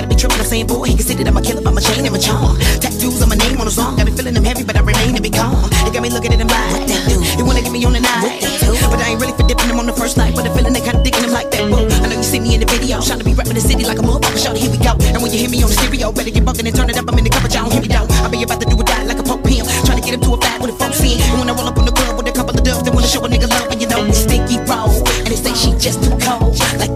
gotta 0.00 0.08
be 0.08 0.16
tripping, 0.16 0.40
I'm 0.40 0.48
saying, 0.48 0.66
boy, 0.66 0.88
he 0.88 0.96
can 0.96 1.04
see 1.04 1.12
that 1.12 1.28
I'm 1.28 1.36
a 1.36 1.42
killer 1.44 1.60
by 1.60 1.72
my 1.76 1.84
chain 1.84 2.00
and 2.00 2.12
my 2.12 2.16
charm. 2.16 2.56
Tattoos 2.80 3.20
on 3.20 3.28
my 3.28 3.36
name 3.36 3.60
on 3.60 3.68
a 3.68 3.70
song, 3.70 4.00
got 4.00 4.08
me 4.08 4.12
feeling 4.16 4.32
them 4.32 4.44
heavy, 4.48 4.64
but 4.64 4.72
I 4.72 4.80
remain 4.80 5.12
to 5.12 5.20
be 5.20 5.28
calm. 5.28 5.68
It 5.84 5.92
got 5.92 6.00
me 6.00 6.08
looking 6.08 6.32
at 6.32 6.40
him 6.40 6.48
like, 6.48 6.72
what 6.72 6.88
that 6.88 7.04
do? 7.04 7.20
You 7.36 7.44
wanna 7.44 7.60
get 7.60 7.68
me 7.68 7.84
on 7.84 7.92
the 7.92 8.00
night? 8.00 8.40
But 8.88 8.96
I 8.96 9.12
ain't 9.12 9.20
really 9.20 9.36
for 9.36 9.44
dipping 9.44 9.68
them 9.68 9.76
on 9.76 9.84
the 9.84 9.92
first 9.92 10.16
night, 10.16 10.32
but 10.32 10.48
the 10.48 10.52
feeling 10.56 10.72
they 10.72 10.80
kinda 10.80 11.04
digging 11.04 11.20
them 11.20 11.36
like 11.36 11.52
that. 11.52 11.68
Whoa, 11.68 11.84
I 11.84 12.08
know 12.08 12.16
you 12.16 12.24
see 12.24 12.40
me 12.40 12.56
in 12.56 12.64
the 12.64 12.70
video, 12.72 13.04
trying 13.04 13.20
to 13.20 13.28
be 13.28 13.36
rapping 13.36 13.60
the 13.60 13.60
city 13.60 13.84
like 13.84 14.00
a 14.00 14.02
motherfucker. 14.02 14.40
Shout 14.40 14.56
here 14.56 14.72
we 14.72 14.80
go. 14.80 14.96
And 15.12 15.20
when 15.20 15.36
you 15.36 15.38
hear 15.44 15.52
me 15.52 15.60
on 15.60 15.68
the 15.68 15.76
stereo, 15.76 16.12
better 16.16 16.32
get 16.32 16.48
bucking 16.48 16.64
and 16.64 16.72
turn 16.72 16.88
it 16.88 16.96
up. 16.96 17.04
I'm 17.04 17.18
in 17.20 17.24
the 17.28 17.30
cover, 17.30 17.52
y'all 17.52 17.68
hear 17.68 17.84
me 17.84 17.88
though. 17.92 18.08
I 18.24 18.28
be 18.32 18.40
about 18.40 18.64
to 18.64 18.68
do 18.72 18.80
a 18.80 18.84
die 18.84 19.04
like 19.04 19.20
a 19.20 19.26
pope 19.26 19.44
pimp, 19.44 19.68
trying 19.84 20.00
to 20.00 20.04
get 20.04 20.16
him 20.16 20.24
to 20.24 20.32
a 20.32 20.38
fat 20.40 20.64
with 20.64 20.72
a 20.72 20.76
folk 20.80 20.96
scene. 20.96 21.20
And 21.28 21.44
when 21.44 21.50
I 21.50 21.52
roll 21.52 21.68
up 21.68 21.76
on 21.76 21.84
the 21.84 21.92
club 21.92 22.16
with 22.16 22.32
a 22.32 22.32
couple 22.32 22.56
of 22.56 22.64
dubs, 22.64 22.80
they 22.88 22.90
wanna 22.90 23.06
show 23.06 23.20
a 23.20 23.28
nigga 23.28 23.52
love, 23.52 23.68
and 23.68 23.76
you 23.76 23.88
know 23.92 24.00
it's 24.08 24.24
stinky 24.24 24.56
roll. 24.64 24.96
And 25.20 25.28
they 25.28 25.36
say 25.36 25.52
she 25.52 25.76
just 25.76 26.00
too 26.00 26.16
cold, 26.24 26.56
like 26.80 26.89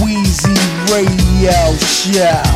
Wheezy 0.00 0.54
Radio 0.90 1.76
Show. 1.78 2.49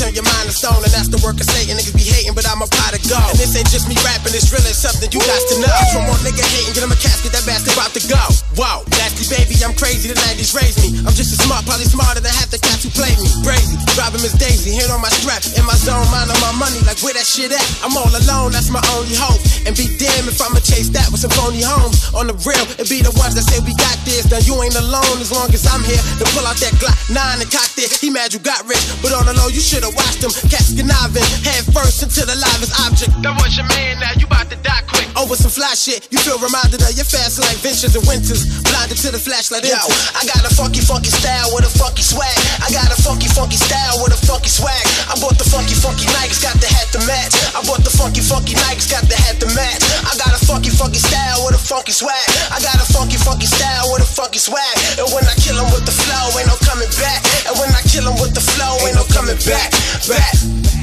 Turn 0.00 0.16
your 0.16 0.24
mind 0.24 0.48
to 0.48 0.54
stone, 0.56 0.80
and 0.80 0.92
that's 0.96 1.12
the 1.12 1.20
work 1.20 1.36
of 1.36 1.44
Satan. 1.44 1.76
Niggas 1.76 1.92
be 1.92 2.08
hating, 2.08 2.32
but 2.32 2.48
I'm 2.48 2.64
a 2.64 2.68
pot 2.80 2.96
gold. 3.10 3.34
And 3.34 3.38
this 3.42 3.58
ain't 3.58 3.66
just 3.66 3.90
me 3.90 3.98
rapping, 4.06 4.30
it's 4.30 4.54
really 4.54 4.70
something 4.70 5.10
you 5.10 5.18
got 5.18 5.42
to 5.50 5.54
know. 5.58 5.78
From 5.90 6.06
one 6.06 6.22
nigga 6.22 6.46
hating, 6.46 6.78
get 6.78 6.86
him 6.86 6.94
a 6.94 7.00
casket, 7.02 7.34
that 7.34 7.42
bastard 7.42 7.74
about 7.74 7.90
to 7.98 8.02
go. 8.06 8.22
Whoa, 8.54 8.86
nasty 8.94 9.26
baby, 9.26 9.58
I'm 9.66 9.74
crazy, 9.74 10.06
the 10.06 10.16
90s 10.30 10.54
raised 10.54 10.78
me. 10.78 10.94
I'm 11.02 11.14
just 11.18 11.34
as 11.34 11.42
smart, 11.42 11.66
probably 11.66 11.90
smarter 11.90 12.22
than 12.22 12.30
half 12.30 12.54
the 12.54 12.62
cats 12.62 12.86
who 12.86 12.94
played 12.94 13.18
me. 13.18 13.26
Crazy, 13.42 13.74
driving 13.98 14.22
Miss 14.22 14.38
Daisy, 14.38 14.70
hand 14.78 14.94
on 14.94 15.02
my 15.02 15.10
strap, 15.10 15.42
in 15.58 15.66
my 15.66 15.74
zone, 15.74 16.06
mind 16.14 16.30
on 16.30 16.38
my 16.38 16.54
money, 16.54 16.78
like 16.86 17.02
where 17.02 17.12
that 17.18 17.26
shit 17.26 17.50
at? 17.50 17.66
I'm 17.82 17.98
all 17.98 18.08
alone, 18.14 18.54
that's 18.54 18.70
my 18.70 18.82
only 18.94 19.18
hope. 19.18 19.42
And 19.66 19.74
be 19.74 19.90
damn 19.98 20.30
if 20.30 20.38
I'ma 20.38 20.62
chase 20.62 20.88
that 20.94 21.10
with 21.10 21.20
some 21.20 21.34
phony 21.34 21.66
homes. 21.66 22.14
On 22.14 22.30
the 22.30 22.36
real, 22.46 22.64
it 22.78 22.86
be 22.86 23.02
the 23.02 23.12
ones 23.18 23.34
that 23.34 23.44
say 23.44 23.58
we 23.66 23.74
got 23.74 23.98
this. 24.06 24.30
Now 24.30 24.40
you 24.40 24.54
ain't 24.62 24.78
alone 24.78 25.18
as 25.18 25.34
long 25.34 25.50
as 25.50 25.66
I'm 25.66 25.82
here. 25.82 26.00
To 26.22 26.24
pull 26.32 26.46
out 26.46 26.56
that 26.62 26.72
Glock 26.78 26.96
9 27.10 27.16
and 27.42 27.50
cock 27.50 27.68
it. 27.76 27.90
He 28.00 28.08
mad 28.08 28.32
you 28.32 28.40
got 28.40 28.64
rich, 28.64 28.80
but 29.02 29.12
on 29.12 29.26
the 29.26 29.34
low, 29.34 29.48
you 29.52 29.60
should've 29.60 29.92
watched 29.92 30.22
him. 30.22 30.32
Cats 30.48 30.72
conniving, 30.72 31.26
head 31.44 31.64
first 31.72 32.02
into 32.02 32.24
the 32.24 32.36
livest 32.38 32.72
object. 32.80 32.99
That 33.00 33.32
was 33.40 33.56
your 33.56 33.64
man, 33.64 33.96
now 33.96 34.12
you 34.20 34.28
about 34.28 34.52
to 34.52 34.60
die 34.60 34.84
quick. 34.84 35.08
Oh, 35.16 35.24
Over 35.24 35.36
some 35.36 35.48
fly 35.48 35.72
shit, 35.72 36.08
you 36.12 36.20
feel 36.20 36.36
reminded 36.36 36.84
of 36.84 36.92
your 36.92 37.08
fast 37.08 37.40
like 37.40 37.56
ventures 37.64 37.96
and 37.96 38.04
winters. 38.04 38.44
Blinded 38.60 39.00
to 39.00 39.08
the 39.08 39.16
flashlight. 39.16 39.64
Yo, 39.64 39.80
I 40.16 40.26
got 40.28 40.44
a 40.44 40.52
funky, 40.52 40.84
funky 40.84 41.08
style 41.08 41.48
with 41.56 41.64
a 41.64 41.72
funky 41.72 42.04
swag. 42.04 42.36
I 42.60 42.68
got 42.68 42.92
a 42.92 42.98
funky, 43.00 43.30
funky 43.32 43.56
style 43.56 44.04
with 44.04 44.12
a 44.12 44.20
funky 44.26 44.52
swag. 44.52 44.84
I 45.08 45.16
bought 45.16 45.40
the 45.40 45.48
funky, 45.48 45.72
funky 45.72 46.04
Nikes, 46.12 46.44
got 46.44 46.60
the 46.60 46.68
hat 46.68 46.92
to 46.92 47.00
match. 47.08 47.32
I 47.56 47.64
bought 47.64 47.80
the 47.80 47.92
funky, 47.94 48.20
funky 48.20 48.52
Nikes, 48.68 48.90
got 48.90 49.08
the 49.08 49.16
hat 49.16 49.40
to 49.40 49.48
match. 49.56 49.80
I 50.04 50.12
got 50.20 50.36
a 50.36 50.40
funky, 50.44 50.68
funky 50.68 51.00
style 51.00 51.40
with 51.48 51.56
a 51.56 51.62
funky 51.62 51.96
swag. 51.96 52.28
I 52.52 52.60
got 52.60 52.76
a 52.76 52.86
funky, 52.92 53.16
funky 53.16 53.48
style 53.48 53.88
with 53.96 54.04
a 54.04 54.08
funky 54.08 54.40
swag. 54.40 54.76
And 55.00 55.08
when 55.14 55.24
I 55.24 55.32
kill 55.40 55.50
kill 55.50 55.64
'em 55.64 55.72
with 55.72 55.84
the 55.84 55.92
flow, 55.92 56.36
ain't 56.36 56.48
no 56.48 56.56
coming 56.68 56.92
back. 57.00 57.24
And 57.48 57.56
when 57.58 57.72
I 57.72 57.80
kill 57.88 58.04
kill 58.04 58.12
'em 58.12 58.20
with 58.20 58.34
the 58.36 58.40
flow, 58.40 58.76
ain't 58.86 58.96
no 58.96 59.04
coming 59.08 59.40
back. 59.48 59.72
Back. 60.08 60.79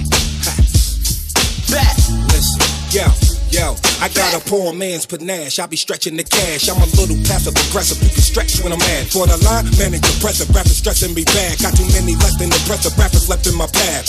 Back. 1.69 1.97
Listen, 2.30 2.62
yo, 2.91 3.37
yo, 3.51 3.75
I 4.01 4.10
got 4.10 4.33
a 4.36 4.41
poor 4.49 4.73
man's 4.73 5.05
panache. 5.05 5.60
I 5.60 5.65
be 5.65 5.77
stretching 5.77 6.17
the 6.17 6.23
cash. 6.23 6.69
I'm 6.69 6.81
a 6.81 6.89
little 6.99 7.17
passive 7.27 7.55
aggressive. 7.55 8.01
You 8.01 8.10
can 8.10 8.23
stretch 8.23 8.60
when 8.62 8.73
I'm 8.73 8.79
mad. 8.79 9.07
For 9.07 9.27
the 9.27 9.38
line, 9.43 9.65
man, 9.77 9.93
it's 9.93 10.07
impressive. 10.15 10.49
Rappers 10.53 10.77
stressing 10.77 11.13
me 11.13 11.23
bad. 11.25 11.60
Got 11.60 11.75
too 11.75 11.88
many 11.93 12.15
less 12.15 12.38
than 12.38 12.51
impressive 12.51 12.97
rappers 12.97 13.29
left 13.29 13.47
in 13.47 13.55
my 13.55 13.67
path. 13.67 14.05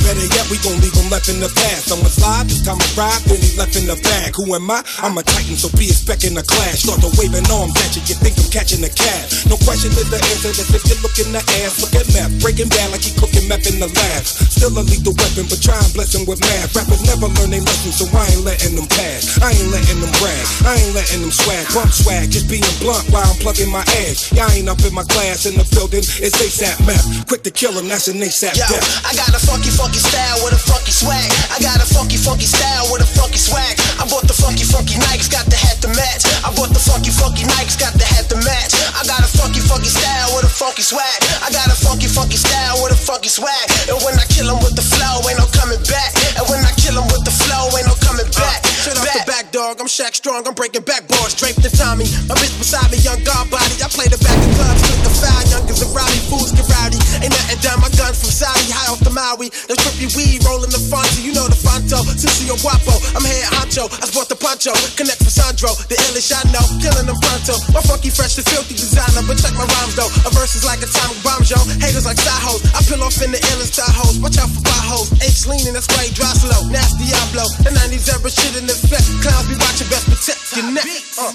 Better 0.00 0.24
yet, 0.32 0.48
we 0.48 0.56
gon' 0.64 0.80
leave 0.80 0.96
them 0.96 1.12
left 1.12 1.28
in 1.28 1.38
the 1.40 1.50
past. 1.60 1.92
Someone's 1.92 2.16
live, 2.20 2.48
this 2.48 2.64
time 2.64 2.80
I 2.80 2.88
ride, 2.96 3.20
then 3.28 3.36
he 3.40 3.52
left 3.60 3.76
in 3.76 3.84
the 3.84 4.00
bag. 4.00 4.32
Who 4.36 4.48
am 4.56 4.70
I? 4.70 4.80
I'm 5.04 5.16
a 5.18 5.22
titan, 5.22 5.60
so 5.60 5.68
be 5.76 5.92
expecting 5.92 6.36
a 6.40 6.44
clash. 6.44 6.88
Start 6.88 7.04
to 7.04 7.12
waving 7.20 7.44
arms 7.52 7.76
at 7.84 7.92
you, 7.94 8.02
you 8.08 8.16
think 8.16 8.38
I'm 8.40 8.48
catching 8.48 8.80
a 8.80 8.88
cab. 8.88 9.24
No 9.52 9.60
question 9.60 9.92
is 9.92 10.08
the 10.08 10.16
answer, 10.16 10.56
that's 10.56 10.72
if 10.72 10.82
you're 10.88 11.00
looking 11.04 11.30
the 11.36 11.42
ass. 11.62 11.84
Look 11.84 11.92
at 12.00 12.08
meth, 12.16 12.32
breaking 12.40 12.72
bad 12.72 12.96
like 12.96 13.04
he 13.04 13.12
cooking 13.20 13.44
meth 13.44 13.68
in 13.68 13.76
the 13.76 13.92
lab. 13.92 14.22
Still 14.24 14.72
a 14.72 14.82
lethal 14.82 15.12
weapon, 15.20 15.44
but 15.52 15.60
try 15.60 15.76
and 15.76 15.92
bless 15.92 16.16
him 16.16 16.24
with 16.24 16.40
math. 16.40 16.72
Rappers 16.72 17.04
never 17.04 17.28
learn 17.36 17.52
their 17.52 17.64
lessons, 17.64 18.00
so 18.00 18.08
I 18.16 18.24
ain't 18.32 18.42
letting 18.48 18.69
them 18.76 18.88
pass. 18.88 19.38
I 19.40 19.52
ain't 19.54 19.70
letting 19.70 20.00
them 20.00 20.12
brag, 20.18 20.44
I 20.66 20.76
ain't 20.80 20.94
letting 20.94 21.22
them 21.22 21.30
swag. 21.30 21.66
Bump 21.72 21.92
swag, 21.92 22.30
just 22.30 22.48
being 22.48 22.66
blunt 22.80 23.06
while 23.10 23.24
I'm 23.24 23.38
plugging 23.40 23.70
my 23.70 23.84
ass. 24.06 24.30
Y'all 24.32 24.50
ain't 24.50 24.68
up 24.68 24.80
in 24.84 24.94
my 24.94 25.04
class 25.04 25.46
in 25.46 25.54
the 25.56 25.66
building, 25.74 26.02
it's 26.02 26.36
ASAP 26.38 26.76
meth. 26.86 27.26
Quick 27.26 27.42
to 27.44 27.50
kill 27.50 27.72
him, 27.72 27.88
that's 27.88 28.08
an 28.08 28.18
ASAP 28.20 28.56
Yo, 28.56 28.66
death. 28.68 28.86
I 29.06 29.14
got 29.14 29.30
a 29.34 29.40
funky, 29.40 29.70
funky 29.70 30.00
style 30.00 30.38
with 30.44 30.54
a 30.54 30.60
funky 30.60 30.92
swag. 30.92 31.30
I 31.50 31.58
got 31.62 31.80
a 31.80 31.86
funky, 31.86 32.16
funky 32.16 32.46
style 32.46 32.86
with 32.92 33.02
a 33.02 33.08
funky 33.08 33.38
swag. 33.38 33.78
I 33.98 34.04
bought 34.08 34.26
the 34.26 34.36
funky, 34.36 34.64
funky 34.64 34.96
Nikes, 35.00 35.30
got 35.30 35.46
the 35.46 35.56
hat 35.56 35.80
to 35.82 35.88
match. 35.92 36.24
I 36.44 36.52
bought 36.54 36.70
the 36.70 36.82
funky, 36.82 37.10
funky 37.10 37.44
Nikes, 37.44 37.78
got 37.78 37.94
the 37.94 38.04
hat 38.04 38.28
to 38.30 38.36
match. 38.42 38.72
I 38.96 39.04
got 39.06 39.20
a 39.20 39.30
funky, 39.30 39.60
funky 39.60 39.88
style 39.88 40.34
with 40.36 40.44
a 40.44 40.52
funky 40.52 40.82
swag. 40.82 41.18
I 41.44 41.48
got 41.50 41.68
a 41.68 41.76
funky, 41.76 42.06
funky 42.06 42.36
style 42.36 42.82
with 42.82 42.92
a 42.92 43.00
funky 43.00 43.28
swag. 43.28 43.66
And 43.88 43.98
when 44.04 44.14
I 44.18 44.26
kill 44.28 44.50
'em 44.50 44.60
with 44.60 44.76
the 44.76 44.82
flow, 44.82 45.20
ain't 45.28 45.38
no 45.38 45.46
coming 45.52 45.80
back. 45.88 46.12
And 46.36 46.44
when 46.48 46.64
I 46.64 46.72
kill 46.76 46.96
'em 46.96 47.08
with 47.08 47.24
the 47.24 47.32
flow, 47.32 47.68
ain't 47.76 47.86
no 47.86 47.94
coming 48.00 48.28
back. 48.36 48.59
Straight 48.80 48.96
off 48.96 49.12
the 49.12 49.24
back, 49.28 49.52
dog. 49.52 49.76
I'm 49.76 49.86
Shaq 49.86 50.16
Strong. 50.16 50.48
I'm 50.48 50.56
breaking 50.56 50.88
backboards, 50.88 51.36
draped 51.36 51.60
in 51.60 51.68
Tommy. 51.76 52.08
My 52.24 52.34
bitch 52.40 52.56
beside 52.56 52.88
me, 52.88 52.96
young 53.04 53.20
guard 53.28 53.52
body. 53.52 53.76
I 53.76 53.92
play 53.92 54.08
the 54.08 54.16
back 54.24 54.40
of 54.40 54.50
clubs, 54.56 54.80
with 54.88 55.04
the 55.04 55.12
foul. 55.20 55.42
Youngers 55.52 55.84
and 55.84 55.92
rowdy 55.92 56.20
fools 56.32 56.48
get 56.56 56.64
rowdy. 56.64 56.96
Ain't 57.20 57.28
nothing 57.28 57.60
done. 57.60 57.76
My 57.84 57.92
gun 57.92 58.16
from 58.16 58.32
Saudi, 58.32 58.72
high 58.72 58.88
off 58.88 59.04
the 59.04 59.12
Maui. 59.12 59.52
The 59.68 59.76
trippy 59.76 60.08
weed 60.16 60.40
rolling 60.48 60.72
the 60.72 60.80
Fonto. 60.80 61.20
You 61.20 61.36
know 61.36 61.44
the 61.44 61.60
Fonto. 61.60 62.00
Sissy 62.16 62.48
Guapo. 62.48 62.96
I'm 63.12 63.20
head 63.20 63.44
honcho. 63.52 63.84
I 64.00 64.08
sport 64.08 64.32
the 64.32 64.40
poncho. 64.40 64.72
Connect 64.96 65.20
for 65.20 65.28
Sandro. 65.28 65.76
The 65.92 66.00
illish 66.08 66.32
I 66.32 66.40
know. 66.48 66.64
Killing 66.80 67.04
them 67.04 67.20
pronto. 67.20 67.60
My 67.76 67.84
funky, 67.84 68.08
fresh, 68.08 68.40
and 68.40 68.48
filthy 68.48 68.80
designer. 68.80 69.20
But 69.28 69.44
check 69.44 69.52
my 69.60 69.68
rhymes 69.68 69.92
though. 69.92 70.08
A 70.24 70.32
verse 70.32 70.56
is 70.56 70.64
like 70.64 70.80
atomic 70.80 71.20
bomb, 71.20 71.44
yo. 71.44 71.60
Haters 71.84 72.08
like 72.08 72.16
side. 72.16 72.40
I 72.72 72.80
peel 72.88 73.04
off 73.04 73.20
in 73.20 73.28
the 73.28 73.40
illest 73.52 73.76
star 73.76 73.92
hoes. 73.92 74.16
Watch 74.24 74.40
out 74.40 74.48
for 74.48 74.64
potholes. 74.64 75.12
H 75.20 75.44
leaning, 75.44 75.76
that's 75.76 75.84
why 75.92 76.08
he 76.08 76.12
dry 76.16 76.32
slow. 76.32 76.64
Nasty 76.72 77.12
Diablo. 77.12 77.44
The 77.60 77.76
90s 77.76 78.08
era 78.08 78.30
shit 78.32 78.56
in 78.56 78.69
effect. 78.70 79.06
Clowns 79.22 79.48
be 79.48 79.54
watching 79.58 79.88
best 79.88 80.06
protect 80.06 80.56
your 80.56 80.70
neck. 80.72 80.86
Uh. 81.18 81.32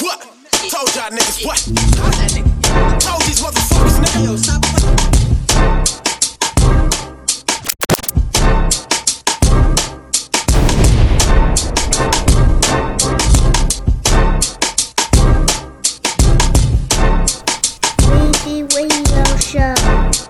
What? 0.00 0.20
Told 0.70 0.94
y'all 0.94 1.10
niggas 1.10 1.44
what? 1.46 1.58
Told 3.00 3.22
these 3.22 3.40
motherfuckers 3.40 3.98
niggas. 4.02 4.72
Radio 18.74 19.36
Show. 19.38 20.21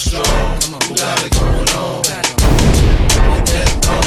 strong. 0.00 0.24
Who 0.88 0.94
got 0.96 1.20
it 1.20 1.32
going 1.36 1.70
on? 1.76 2.02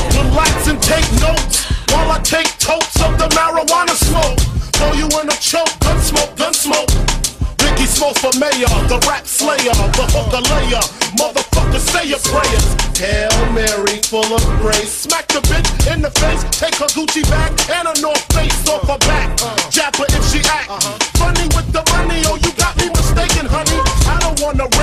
Dim 0.10 0.28
lights 0.34 0.68
and 0.68 0.82
take 0.82 1.06
notes 1.22 1.70
while 1.94 2.10
I 2.10 2.20
take 2.24 2.50
totes 2.58 2.98
of 3.06 3.14
the 3.22 3.30
marijuana 3.38 3.94
smoke. 3.94 4.42
Throw 4.74 4.94
you 4.98 5.06
in 5.22 5.30
a 5.30 5.38
choke, 5.38 5.70
gun 5.80 6.00
smoke, 6.02 6.36
gun 6.36 6.54
smoke. 6.54 6.90
Ricky 7.62 7.86
Smokes 7.86 8.20
for 8.20 8.34
mayor, 8.40 8.74
the 8.90 8.98
rap 9.08 9.26
slayer, 9.26 9.78
the 9.94 10.06
hooker 10.10 10.42
layer. 10.50 10.84
Motherfucker, 11.14 11.80
say 11.80 12.10
your 12.10 12.20
prayers. 12.26 12.68
Hail 12.98 13.34
Mary, 13.54 14.02
full 14.10 14.28
of 14.34 14.44
grace. 14.60 15.06
Smack 15.06 15.28
the 15.28 15.42
bitch 15.46 15.70
in 15.94 16.02
the 16.02 16.12
face, 16.12 16.42
take 16.58 16.76
her 16.82 16.90
Gucci 16.98 17.22
back 17.30 17.54
and 17.70 17.88
a 17.88 17.94
North 18.02 18.26
Face 18.34 18.68
off 18.68 18.88
her 18.90 18.98
back. 19.06 19.30
Jab 19.70 19.96
her 19.96 20.10
if 20.10 20.24
she 20.32 20.42
act. 20.50 20.70
Uh-huh. 20.70 20.98
Funny 21.22 21.46
with 21.54 21.70
the 21.72 21.86
money, 21.94 22.24
oh 22.26 22.36
you 22.42 22.52
got 22.58 22.76
me 22.78 22.90
mistaken, 22.90 23.46
honey. 23.46 23.80
I 24.10 24.18
don't 24.20 24.42
wanna. 24.42 24.83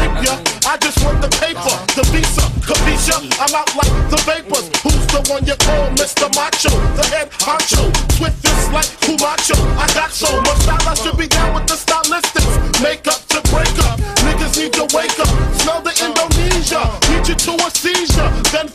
I 0.70 0.76
just 0.76 1.02
want 1.02 1.18
the 1.18 1.26
paper, 1.42 1.74
the 1.98 2.06
visa, 2.14 2.46
capisha. 2.62 3.18
I'm 3.42 3.50
out 3.58 3.74
like 3.74 3.90
the 4.06 4.22
vapors. 4.22 4.70
Who's 4.86 5.02
the 5.10 5.18
one 5.26 5.42
you 5.42 5.58
call 5.66 5.90
Mr. 5.98 6.30
Macho? 6.30 6.70
The 6.94 7.02
head 7.10 7.26
honcho. 7.42 7.90
Swift 8.14 8.38
is 8.38 8.70
like 8.70 8.86
Camacho. 9.02 9.58
I 9.74 9.90
got 9.98 10.14
so 10.14 10.30
much 10.46 10.62
style, 10.62 10.86
I 10.86 10.94
should 10.94 11.18
be 11.18 11.26
down 11.26 11.58
with 11.58 11.66
the 11.66 11.74
stylistics. 11.74 12.54
Makeup 12.78 13.18
to 13.34 13.42
break 13.50 13.74
up. 13.82 13.98
Niggas 14.22 14.62
need 14.62 14.72
to 14.78 14.86
wake 14.94 15.18
up. 15.18 15.26
Smell 15.58 15.82
the 15.82 15.90
Indonesia. 16.06 16.86
Need 17.10 17.26
you 17.26 17.34
to 17.34 17.52
a 17.66 17.68
seizure. 17.74 18.30
Then 18.54 18.70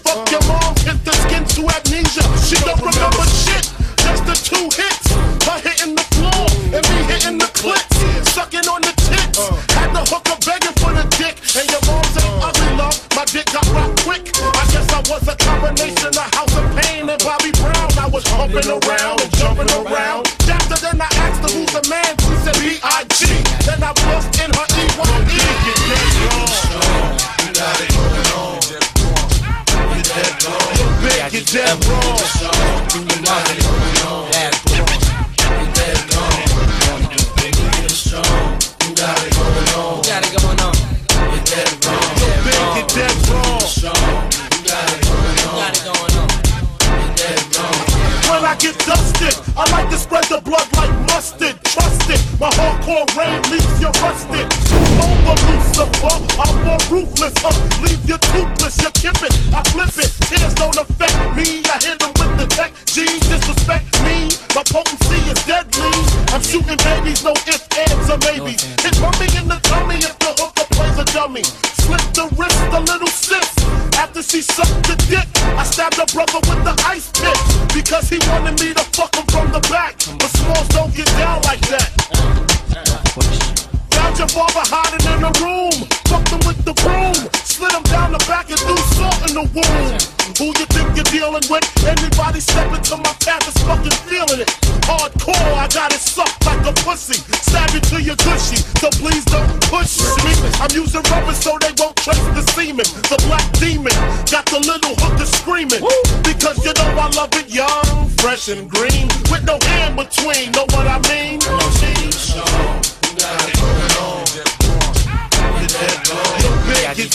Humping 18.55 18.71
around 18.71 19.19
and 19.19 19.31
jumping 19.35 19.67
around. 19.83 20.27
After 20.47 20.79
then 20.79 21.01
I 21.01 21.11
asked 21.19 21.43
her 21.43 21.51
who's 21.59 21.73
the 21.75 21.83
man. 21.89 22.15
She 22.23 22.35
said 22.39 22.55
B.I.G. 22.55 23.27
Then 23.67 23.83
I 23.83 23.91
bust 23.91 24.31
in 24.39 24.47
her 24.47 24.67
E-Y-E. 24.79 25.35
You 27.43 27.51
got 27.51 27.75
it 27.81 27.91
going 27.91 28.31
on. 28.39 28.63
You're 29.91 30.07
dead 30.07 30.39
wrong. 30.47 30.71
Big, 31.03 31.33
you're 31.33 31.43
dead 31.51 31.75
wrong. 31.83 32.34
Hardcore 52.86 53.17
rain 53.17 53.41
leaves 53.49 53.81
you 53.81 53.89
rusted. 54.01 54.45
Over 55.01 55.36
Lucifer, 55.49 56.15
I'm 56.39 56.55
more 56.63 56.77
ruthless. 56.89 57.33
Uh, 57.43 57.51
leave 57.81 58.01
you 58.07 58.17
toothless, 58.17 58.77
you 58.81 58.91
kip 58.93 59.17
it, 59.23 59.33
I 59.53 59.61
flip 59.69 59.89
it. 59.97 60.11
Tears 60.29 60.53
don't 60.53 60.77
affect 60.77 61.17
me, 61.36 61.63
I 61.65 61.77
hit 61.81 61.99
them 61.99 62.13
with 62.19 62.38
the 62.38 62.47
tech. 62.47 62.73
G's 62.86 63.19
disrespect 63.27 63.86
me, 64.03 64.29
my 64.55 64.63
potency 64.63 65.19
is 65.29 65.41
deadly. 65.45 65.91
I'm 66.29 66.41
shooting 66.41 66.77
babies, 66.77 67.23
no 67.23 67.31
ifs, 67.49 67.67
ands, 67.77 68.09
or 68.09 68.17
maybes. 68.21 68.61
Hit 68.81 68.95
me 69.19 69.27
in 69.38 69.47
the 69.47 69.59
tummy 69.63 69.97
if 69.97 70.17
the 70.19 70.31
hooker 70.38 70.67
plays 70.75 70.97
a 70.97 71.05
dummy. 71.05 71.43
Slip 71.81 72.01
the 72.13 72.29
wrist, 72.38 72.59
a 72.71 72.79
little 72.79 73.07
sis. 73.07 73.49
After 73.97 74.21
she 74.21 74.41
sucked 74.41 74.88
the 74.88 74.95
dick, 75.09 75.27
I 75.57 75.63
stabbed 75.63 75.97
her 75.97 76.05
brother 76.13 76.39
with 76.49 76.63
the 76.63 76.75
ice 76.86 77.11
pick 77.11 77.38
because 77.73 78.09
he 78.09 78.19
wanted 78.29 78.59
me 78.61 78.73
to 78.73 78.83
fuck 78.93 79.15
him 79.15 79.25
from 79.27 79.51
the 79.51 79.61
back. 79.69 79.97
But 80.19 80.29
smalls 80.38 80.67
don't 80.69 80.93
get 80.93 81.07
down 81.17 81.41
like 81.43 81.61
that. 81.69 82.14
Found 83.16 84.20
your 84.20 84.28
father 84.28 84.59
hiding 84.68 85.07
in 85.07 85.24
the 85.24 85.32
room. 85.39 85.88
Fucked 86.11 86.36
him 86.36 86.43
with 86.43 86.59
the 86.68 86.76
broom. 86.84 87.16
Slid 87.47 87.72
him 87.72 87.84
down 87.88 88.11
the 88.11 88.20
back 88.28 88.51
and 88.51 88.59
threw 88.59 88.76
salt 88.91 89.16
in 89.32 89.39
the 89.39 89.47
wound. 89.55 90.03
Who 90.36 90.51
you 90.51 90.68
think 90.76 90.99
you're 90.99 91.07
dealing 91.07 91.47
with? 91.47 91.63
Anybody 91.88 92.43
step 92.43 92.68
into 92.76 92.97
my 92.99 93.16
path 93.24 93.47
is 93.47 93.55
fucking 93.63 93.95
feeling 94.03 94.43
it. 94.43 94.51
Hardcore, 94.84 95.32
I 95.55 95.72
got 95.72 95.95
it 95.95 96.03
sucked 96.03 96.43
like 96.43 96.59
a 96.68 96.76
pussy. 96.84 97.16
Stab 97.39 97.72
you 97.72 97.80
to 97.95 98.03
your 98.03 98.20
gushy, 98.20 98.59
so 98.84 98.91
please 98.99 99.24
don't 99.32 99.47
push 99.72 99.95
me. 100.28 100.36
I'm 100.59 100.76
using 100.76 100.99
rubber 101.07 101.32
so 101.32 101.55
they 101.63 101.72
won't 101.80 101.95
trace 101.95 102.20
the 102.36 102.43
semen. 102.51 102.84
The 103.07 103.16
black 103.32 103.47
demon 103.55 103.95
got 104.28 104.43
the 104.51 104.59
little 104.59 104.91
hooker 104.99 105.24
screaming. 105.24 105.80
Because 106.20 106.59
you 106.68 106.76
know 106.76 106.99
I 106.99 107.07
love 107.16 107.32
it 107.39 107.47
young, 107.47 108.11
fresh 108.20 108.51
and 108.51 108.68
green. 108.68 109.07
With 109.32 109.47
no 109.47 109.55
hand 109.72 109.95
between, 109.95 110.51
know 110.51 110.68
what 110.76 110.84
I 110.84 110.99
mean? 111.07 111.39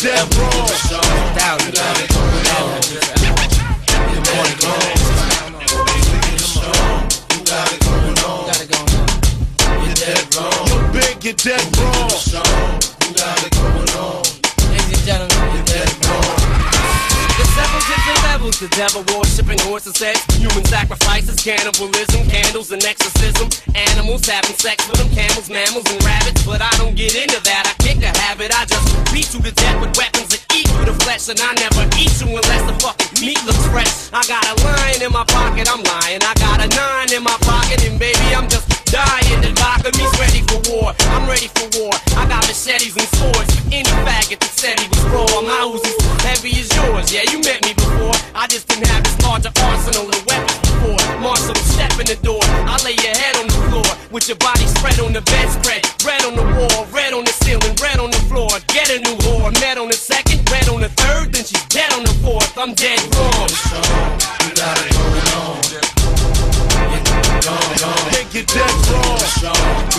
You're 0.02 0.49
levels, 18.40 18.60
the 18.60 18.68
devil 18.72 19.04
worshipping 19.12 19.58
horses, 19.68 19.94
sex, 19.94 20.24
human 20.36 20.64
sacrifices, 20.64 21.36
cannibalism, 21.36 22.24
candles 22.28 22.72
and 22.72 22.82
exorcism, 22.84 23.48
animals 23.74 24.24
having 24.24 24.56
sex 24.56 24.88
with 24.88 24.96
them, 24.96 25.10
camels, 25.12 25.50
mammals 25.50 25.84
and 25.92 26.02
rabbits. 26.04 26.44
But 26.44 26.62
I 26.62 26.70
don't 26.80 26.96
get 26.96 27.14
into 27.14 27.36
that, 27.44 27.68
I 27.68 27.74
kick 27.82 28.00
the 28.00 28.08
habit. 28.08 28.52
I 28.56 28.64
just 28.64 28.88
beat 29.12 29.28
you 29.34 29.40
to 29.44 29.52
death 29.52 29.78
with 29.80 29.92
weapons 29.96 30.32
that 30.32 30.42
eat 30.56 30.68
through 30.72 30.88
the 30.88 30.96
flesh, 31.04 31.28
and 31.28 31.40
I 31.40 31.52
never 31.60 31.84
eat 32.00 32.12
you 32.20 32.32
unless 32.32 32.64
the 32.64 32.74
fucking 32.80 33.20
meat 33.20 33.40
looks 33.44 33.64
fresh. 33.68 34.08
I 34.12 34.24
got 34.24 34.42
a 34.48 34.54
lion 34.64 35.02
in 35.04 35.12
my 35.12 35.24
pocket, 35.28 35.68
I'm 35.68 35.84
lying. 35.84 36.24
I 36.24 36.32
got 36.40 36.64
a 36.64 36.68
nine 36.72 37.12
in 37.12 37.22
my 37.22 37.36
pocket, 37.44 37.84
and 37.84 38.00
baby, 38.00 38.24
I'm 38.32 38.48
just 38.48 38.68
dying. 38.88 39.20
The 39.80 39.96
me's 39.96 40.12
ready 40.20 40.44
for 40.44 40.60
war. 40.70 40.92
I'm 41.16 41.26
ready 41.26 41.48
for 41.48 41.64
war. 41.80 41.92
I 42.20 42.28
got 42.28 42.44
machetes 42.44 42.94
and 43.00 43.08
swords 43.16 43.48
any 43.72 43.88
faggot 44.04 44.38
that 44.40 44.52
said 44.52 44.78
he 44.78 44.88
was 44.88 45.04
raw. 45.08 45.40
My 45.40 45.64
Uzi's 45.64 45.96
heavy 46.20 46.50
as 46.60 46.68
yours. 46.76 47.10
Yeah, 47.10 47.24
you 47.32 47.40
met 47.40 47.64
me. 47.64 47.79
I 48.34 48.46
just 48.46 48.68
didn't 48.68 48.88
have 48.88 49.02
this 49.04 49.16
larger 49.22 49.52
arsenal 49.62 50.08
of 50.08 50.20
weapons 50.26 50.58
before. 50.60 51.00
Marshall, 51.20 51.54
step 51.56 51.92
in 52.00 52.06
the 52.06 52.18
door. 52.22 52.40
I 52.42 52.78
lay 52.84 52.96
your 52.96 53.16
head 53.16 53.36
on 53.36 53.46
the 53.46 53.60
floor 53.68 53.90
with 54.10 54.28
your 54.28 54.38
body 54.38 54.66
spread 54.66 54.98
on 55.00 55.12
the 55.12 55.22
bedspread. 55.22 55.84
Red 56.04 56.24
on 56.24 56.34
the 56.36 56.46
wall, 56.56 56.86
red 56.92 57.12
on 57.12 57.24
the 57.24 57.34
ceiling, 57.44 57.74
red 57.82 57.98
on 57.98 58.10
the 58.10 58.22
floor. 58.30 58.50
Get 58.68 58.90
a 58.90 58.98
new 58.98 59.16
whore. 59.26 59.52
Met 59.60 59.78
on 59.78 59.88
the 59.88 59.98
second, 59.98 60.48
red 60.50 60.68
on 60.68 60.80
the 60.80 60.90
third, 61.00 61.32
then 61.32 61.44
she's 61.44 61.64
dead 61.66 61.92
on 61.92 62.04
the 62.04 62.14
fourth. 62.24 62.56
I'm 62.56 62.74
dead 62.74 63.00
wrong. 63.14 63.50
You 64.44 64.54
got 64.56 64.78
it 64.80 64.92
going 64.94 65.28
on. 65.36 65.60
You're 68.32 68.44
dead 68.46 68.70
wrong. 69.42 69.89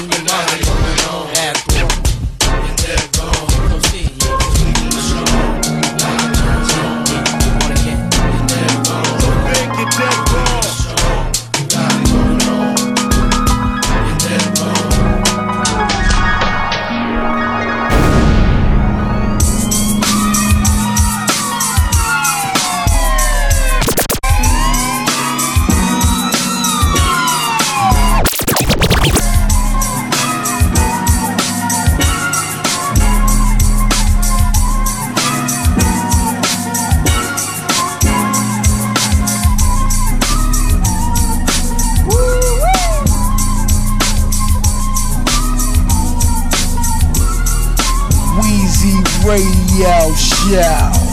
Radio 49.31 50.13
Show. 50.13 51.10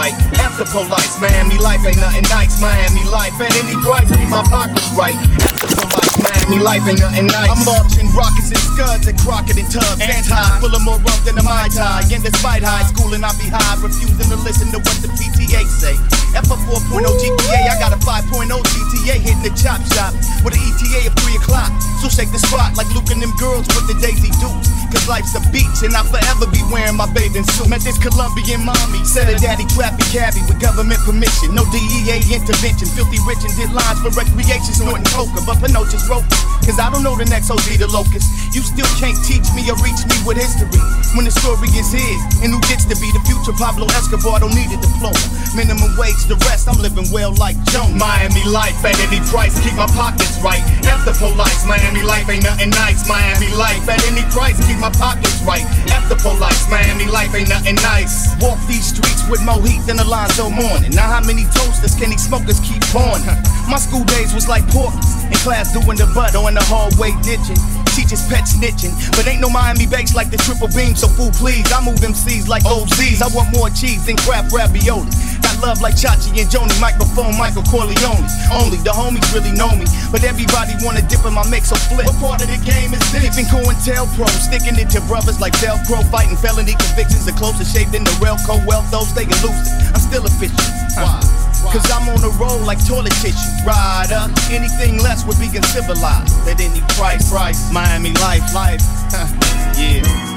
Right. 0.00 0.16
After 0.40 0.64
police, 0.64 1.20
Miami 1.20 1.60
life 1.60 1.84
ain't 1.84 2.00
nothing 2.00 2.24
nice. 2.32 2.56
Miami 2.56 3.04
life 3.12 3.36
at 3.36 3.52
any 3.52 3.76
price, 3.84 4.08
keep 4.08 4.32
my 4.32 4.40
pockets 4.48 4.88
right. 4.96 5.12
After 5.12 5.76
police, 5.76 6.16
Miami 6.24 6.56
life 6.56 6.80
ain't 6.88 7.04
nothing 7.04 7.28
nice. 7.28 7.52
I'm 7.52 7.60
launching 7.68 8.08
rockets 8.16 8.48
and 8.48 8.64
scuds 8.64 9.04
and 9.12 9.20
Crockett 9.20 9.60
and 9.60 9.68
Tubbs. 9.68 10.00
Anti, 10.00 10.40
full 10.64 10.72
of 10.72 10.80
more 10.88 10.96
rum 11.04 11.20
than 11.28 11.36
a 11.36 11.44
Mai 11.44 11.68
Tai. 11.68 12.08
And 12.08 12.24
despite 12.24 12.64
high 12.64 12.88
school 12.88 13.12
and 13.12 13.20
I 13.28 13.36
be 13.36 13.52
high, 13.52 13.76
refusing 13.76 14.32
to 14.32 14.40
listen 14.40 14.72
to 14.72 14.80
what 14.80 14.96
the 15.04 15.12
PTA 15.20 15.68
say. 15.68 16.00
F 16.32 16.48
oh 16.48 16.56
a 16.56 16.80
4.0 16.80 17.04
GPA, 17.04 17.60
I 17.68 17.76
got 17.76 17.92
a 17.92 18.00
5.0 18.00 18.48
GTA 18.48 19.20
hitting 19.20 19.44
the 19.44 19.52
chop 19.52 19.84
shop 19.92 20.16
with 20.40 20.56
an 20.56 20.64
ETA 20.64 21.12
of 21.12 21.14
3 21.28 21.36
o'clock. 21.36 21.68
So 22.00 22.08
shake 22.08 22.32
the 22.32 22.40
spot 22.40 22.72
like 22.72 22.88
Luke 22.96 23.12
and 23.12 23.20
them 23.20 23.36
girls 23.36 23.68
with 23.76 23.84
the 23.84 24.00
Daisy 24.00 24.32
Dukes. 24.40 24.79
Cause 24.90 25.06
life's 25.06 25.34
a 25.38 25.42
beach 25.54 25.86
and 25.86 25.94
I'll 25.94 26.06
forever 26.06 26.50
be 26.50 26.60
wearing 26.70 26.98
my 26.98 27.06
bathing 27.14 27.46
suit. 27.54 27.70
Met 27.70 27.86
this 27.86 27.98
Colombian 27.98 28.66
mommy, 28.66 29.02
said 29.06 29.30
her 29.30 29.38
daddy 29.38 29.64
trapping 29.70 30.06
cabbie 30.10 30.42
with 30.50 30.58
government 30.58 30.98
permission. 31.06 31.54
No 31.54 31.62
DEA 31.70 32.18
intervention. 32.34 32.90
Filthy 32.98 33.22
rich 33.22 33.46
and 33.46 33.54
did 33.54 33.70
lines 33.70 34.02
for 34.02 34.10
recreation, 34.10 34.74
snorting 34.74 35.06
coca. 35.14 35.38
But 35.46 35.62
Pinocchio's 35.62 36.10
wrote, 36.10 36.26
cause 36.66 36.82
I 36.82 36.90
don't 36.90 37.06
know 37.06 37.14
the 37.14 37.26
next 37.30 37.54
OG 37.54 37.78
the 37.78 37.86
locust. 37.86 38.26
You 38.50 38.66
still 38.66 38.90
can't 38.98 39.14
teach 39.22 39.46
me 39.54 39.62
or 39.70 39.78
reach 39.78 40.02
me 40.10 40.16
with 40.26 40.34
history. 40.34 40.82
When 41.14 41.22
the 41.22 41.30
story 41.30 41.70
is 41.78 41.94
his, 41.94 42.18
and 42.42 42.50
who 42.50 42.58
gets 42.66 42.82
to 42.90 42.98
be 42.98 43.06
the 43.14 43.22
future 43.22 43.54
Pablo 43.54 43.86
Escobar, 43.94 44.42
don't 44.42 44.54
need 44.54 44.74
a 44.74 44.78
diploma. 44.78 45.22
Minimum 45.54 45.94
wage, 45.94 46.18
the 46.26 46.34
rest, 46.50 46.66
I'm 46.66 46.82
living 46.82 47.06
well 47.14 47.30
like 47.38 47.54
Joan. 47.70 47.94
Miami 47.94 48.42
life 48.50 48.78
at 48.82 48.98
any 49.06 49.22
price, 49.30 49.54
keep 49.62 49.74
my 49.78 49.86
pockets 49.94 50.34
right. 50.42 50.62
After 50.90 51.14
police, 51.14 51.62
Miami 51.62 52.02
life 52.02 52.26
ain't 52.26 52.42
nothing 52.42 52.74
nice. 52.74 53.06
Miami 53.06 53.46
life 53.54 53.86
at 53.86 54.02
any 54.10 54.26
price, 54.34 54.58
keep 54.66 54.79
my 54.80 54.90
pockets 54.96 55.44
right. 55.44 55.64
After 55.92 56.16
police, 56.16 56.64
Miami 56.72 57.06
life 57.06 57.34
ain't 57.36 57.48
nothing 57.48 57.76
nice. 57.76 58.32
Walk 58.40 58.58
these 58.66 58.88
streets 58.88 59.28
with 59.28 59.44
more 59.44 59.60
heat 59.60 59.84
than 59.86 60.00
Alonzo 60.00 60.48
Mourning. 60.48 60.90
Now 60.96 61.06
how 61.06 61.20
many 61.20 61.44
toasters 61.52 61.94
can 61.94 62.10
these 62.10 62.24
smokers 62.24 62.58
keep 62.60 62.80
pouring? 62.88 63.22
My 63.68 63.76
school 63.76 64.04
days 64.04 64.32
was 64.32 64.48
like 64.48 64.66
Porky's. 64.72 65.24
In 65.28 65.36
class 65.44 65.72
doing 65.72 66.00
the 66.00 66.10
butt 66.16 66.34
or 66.34 66.48
in 66.48 66.54
the 66.54 66.64
hallway 66.64 67.12
ditching. 67.22 67.60
Teachers 68.00 68.24
pet 68.32 68.48
snitching. 68.48 68.96
But 69.12 69.28
ain't 69.28 69.44
no 69.44 69.52
Miami 69.52 69.84
bakes 69.84 70.16
like 70.16 70.32
the 70.32 70.40
triple 70.40 70.72
beam, 70.72 70.96
so 70.96 71.04
fool 71.04 71.28
please. 71.36 71.68
I 71.68 71.84
move 71.84 72.00
MCs 72.00 72.48
like 72.48 72.64
OZs. 72.64 73.20
I 73.20 73.28
want 73.36 73.52
more 73.52 73.68
cheese 73.68 74.08
than 74.08 74.16
crap 74.24 74.48
ravioli. 74.48 75.12
Got 75.44 75.60
love 75.60 75.84
like 75.84 76.00
Chachi 76.00 76.32
and 76.40 76.48
Joanie, 76.48 76.72
microphone 76.80 77.36
Michael 77.36 77.60
Corleone. 77.68 78.24
Only 78.56 78.80
the 78.80 78.96
homies 78.96 79.28
really 79.36 79.52
know 79.52 79.68
me. 79.76 79.84
But 80.08 80.24
everybody 80.24 80.80
wanna 80.80 81.04
dip 81.12 81.28
in 81.28 81.36
my 81.36 81.44
mix, 81.52 81.68
so 81.68 81.76
flip. 81.92 82.08
What 82.08 82.16
part 82.24 82.40
of 82.40 82.48
the 82.48 82.56
game 82.64 82.96
is 82.96 83.04
this? 83.12 83.20
Keeping 83.20 83.52
COINTELPRO, 83.52 84.24
sticking 84.32 84.80
it 84.80 84.88
to 84.96 85.04
brothers 85.04 85.36
like 85.36 85.52
Velcro, 85.60 86.00
fighting 86.08 86.40
felony 86.40 86.72
convictions, 86.80 87.28
a 87.28 87.36
closer 87.36 87.68
shape 87.68 87.92
than 87.92 88.08
the 88.08 88.16
Relco 88.16 88.64
wealth, 88.64 88.88
those 88.88 89.12
staying 89.12 89.28
loose. 89.44 89.68
I'm 89.92 90.00
still 90.00 90.24
official. 90.24 90.56
Why? 90.96 91.39
Cause 91.68 91.90
I'm 91.90 92.08
on 92.08 92.20
the 92.20 92.30
road 92.40 92.64
like 92.64 92.84
toilet 92.86 93.12
tissue. 93.20 93.36
Ride 93.66 94.12
up. 94.12 94.30
anything 94.50 94.98
less 94.98 95.24
would 95.26 95.38
be 95.38 95.48
civilized 95.48 96.48
at 96.48 96.60
any 96.60 96.80
price. 96.96 97.30
Price, 97.30 97.72
Miami 97.72 98.12
life, 98.14 98.42
life. 98.54 98.80
yeah. 99.78 100.29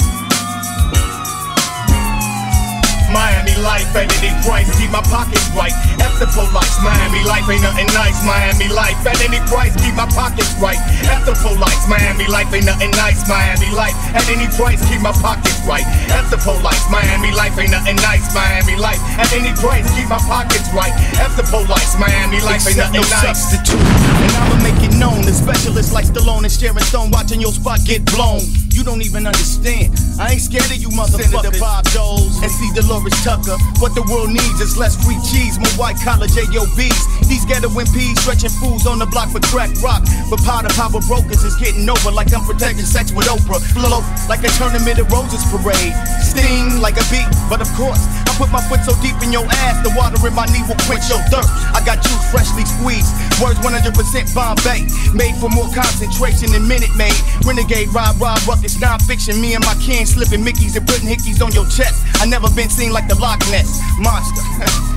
Life 3.64 3.88
at 3.96 4.12
any 4.20 4.32
price, 4.44 4.68
keep 4.78 4.92
my 4.92 5.02
pockets 5.08 5.48
right. 5.56 5.74
After 6.04 6.28
police, 6.28 6.76
Miami 6.84 7.24
life 7.24 7.48
ain't 7.48 7.64
nothing 7.64 7.88
nice. 7.96 8.20
Miami 8.28 8.68
life 8.70 9.00
at 9.08 9.18
any 9.24 9.40
price, 9.48 9.74
keep 9.80 9.96
my 9.96 10.06
pockets 10.12 10.54
right. 10.60 10.78
After 11.08 11.34
police, 11.40 11.84
Miami 11.88 12.28
life 12.28 12.52
ain't 12.54 12.68
nothing 12.68 12.92
nice. 12.92 13.24
Miami 13.26 13.72
life 13.74 13.96
at 14.14 14.28
any 14.30 14.48
price, 14.54 14.84
keep 14.92 15.02
my 15.02 15.16
pockets 15.24 15.64
right. 15.66 15.88
After 16.12 16.38
police, 16.38 16.86
Miami 16.92 17.32
life 17.32 17.56
ain't 17.58 17.72
nothing 17.72 17.96
nice. 18.04 18.28
Miami 18.36 18.76
life 18.76 19.02
at 19.18 19.32
any 19.32 19.56
price, 19.56 19.88
keep 19.96 20.12
my 20.12 20.20
pockets 20.28 20.68
right. 20.76 20.94
After 21.18 21.44
police, 21.48 21.96
Miami 21.98 22.44
life 22.44 22.68
ain't 22.68 22.78
nothing 22.78 23.02
no 23.02 23.08
nice. 23.08 23.24
substitute. 23.24 23.80
And 23.80 24.34
I'ma 24.38 24.56
make 24.62 24.80
it 24.84 24.94
known. 25.00 25.24
The 25.24 25.34
specialists 25.34 25.94
like 25.96 26.06
Stallone 26.06 26.44
and 26.44 26.52
Sharon 26.52 26.84
Stone 26.84 27.12
watching 27.12 27.40
your 27.40 27.56
spot 27.56 27.80
get 27.88 28.04
blown. 28.12 28.44
You 28.74 28.82
don't 28.84 29.06
even 29.06 29.30
understand. 29.30 29.94
I 30.18 30.34
ain't 30.34 30.42
scared 30.42 30.66
of 30.66 30.82
you 30.82 30.90
motherfuckers. 30.90 31.30
Senator 31.30 31.60
Bob 31.62 31.86
Doles 31.94 32.42
and 32.42 32.50
C. 32.50 32.74
Delores 32.74 33.14
Tucker. 33.22 33.54
What 33.78 33.94
the 33.94 34.02
world 34.10 34.34
needs 34.34 34.58
is 34.58 34.74
less 34.76 34.98
free 34.98 35.22
cheese, 35.30 35.62
more 35.62 35.78
white 35.78 36.02
collar 36.02 36.26
JOBs. 36.26 37.30
These 37.30 37.46
ghetto 37.46 37.70
MPs 37.70 38.18
stretching 38.26 38.50
fools 38.58 38.90
on 38.90 38.98
the 38.98 39.06
block 39.06 39.30
for 39.30 39.40
crack 39.54 39.70
rock. 39.86 40.02
But 40.26 40.42
of 40.42 40.74
power 40.74 41.02
brokers 41.06 41.46
is 41.46 41.54
getting 41.62 41.86
over 41.86 42.10
like 42.10 42.34
I'm 42.34 42.42
protecting 42.50 42.86
sex 42.86 43.14
with 43.14 43.30
Oprah. 43.30 43.62
Flow 43.78 44.02
like 44.26 44.42
a 44.42 44.50
tournament 44.58 44.98
of 44.98 45.06
roses 45.14 45.46
parade. 45.54 45.94
Sting 46.26 46.82
like 46.82 46.98
a 46.98 47.06
beat, 47.14 47.30
but 47.54 47.62
of 47.62 47.70
course, 47.78 48.02
I 48.26 48.34
put 48.42 48.50
my 48.50 48.62
foot 48.66 48.82
so 48.82 48.98
deep 49.06 49.18
in 49.22 49.30
your 49.30 49.46
ass, 49.70 49.86
the 49.86 49.94
water 49.94 50.18
in 50.26 50.34
my 50.34 50.50
knee 50.50 50.66
will 50.66 50.80
quench 50.90 51.06
your 51.14 51.22
thirst. 51.30 51.50
I 51.78 51.86
got 51.86 52.02
juice 52.02 52.26
freshly 52.34 52.66
squeezed. 52.66 53.14
Words 53.42 53.60
100% 53.60 54.36
Bombay. 54.36 54.86
Made 55.14 55.36
for 55.40 55.50
more 55.50 55.70
concentration 55.74 56.52
than 56.52 56.68
Minute 56.68 56.94
Maid. 56.98 57.16
Renegade, 57.46 57.90
Rob, 57.90 58.20
Rob, 58.20 58.40
Ruckus, 58.48 58.80
non-fiction. 58.80 59.40
Me 59.42 59.56
and 59.56 59.64
my 59.66 59.76
kin 59.82 60.06
slipping 60.06 60.44
Mickeys 60.44 60.76
and 60.76 60.86
putting 60.86 61.08
hickeys 61.10 61.42
on 61.44 61.52
your 61.52 61.66
chest. 61.66 62.06
I 62.22 62.26
never 62.26 62.50
been 62.52 62.70
seen 62.70 62.92
like 62.92 63.08
the 63.08 63.16
Loch 63.16 63.40
Ness 63.50 63.80
Monster. 64.00 64.44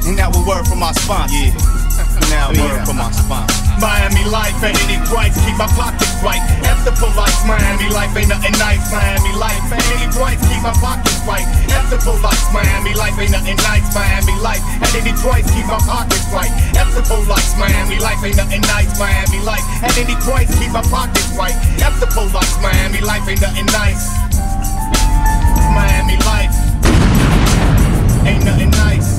and 0.09 0.17
now 0.17 0.31
a 0.33 0.41
word 0.47 0.67
from 0.67 0.81
my 0.81 0.93
sponsor. 0.93 1.35
Yeah. 1.35 1.55
Now 2.29 2.51
a 2.51 2.59
word 2.59 2.87
from 2.87 2.97
my 2.97 3.11
sponsor. 3.13 3.66
Miami 3.81 4.25
life 4.33 4.57
at 4.65 4.73
any 4.89 4.97
price, 5.05 5.37
keep 5.45 5.57
my 5.61 5.69
pockets 5.77 6.17
right. 6.25 6.41
After 6.65 6.93
police, 6.97 7.41
Miami 7.45 7.93
life 7.93 8.17
ain't 8.17 8.29
nothing 8.29 8.57
nice. 8.57 8.81
Miami 8.89 9.33
life 9.37 9.61
at 9.69 9.85
any 9.93 10.09
price, 10.13 10.41
keep 10.49 10.63
my 10.65 10.73
pockets 10.81 11.21
right. 11.29 11.45
After 11.69 11.99
police, 12.01 12.47
Miami 12.53 12.95
life 12.97 13.19
ain't 13.21 13.33
nothing 13.33 13.57
nice. 13.69 13.85
Miami 13.93 14.35
life 14.41 14.65
at 14.81 14.95
any 14.97 15.13
price, 15.21 15.45
keep 15.53 15.67
my 15.69 15.77
pockets 15.85 16.25
right. 16.33 16.53
After 16.73 17.03
police, 17.05 17.53
Miami 17.61 17.99
life 18.01 18.23
ain't 18.25 18.37
nothing 18.37 18.65
nice. 18.65 18.91
Miami 18.99 19.41
life 19.45 19.65
at 19.85 19.97
any 19.99 20.17
price, 20.25 20.49
keep 20.59 20.73
my 20.73 20.83
pockets 20.89 21.37
right. 21.37 21.57
After 21.85 22.07
police, 22.09 22.57
Miami 22.65 23.01
life 23.05 23.29
ain't 23.29 23.41
nothing 23.45 23.67
nice. 23.77 24.09
Miami 25.77 26.17
life 26.25 26.55
ain't 28.25 28.45
nothing 28.45 28.71
nice. 28.71 29.16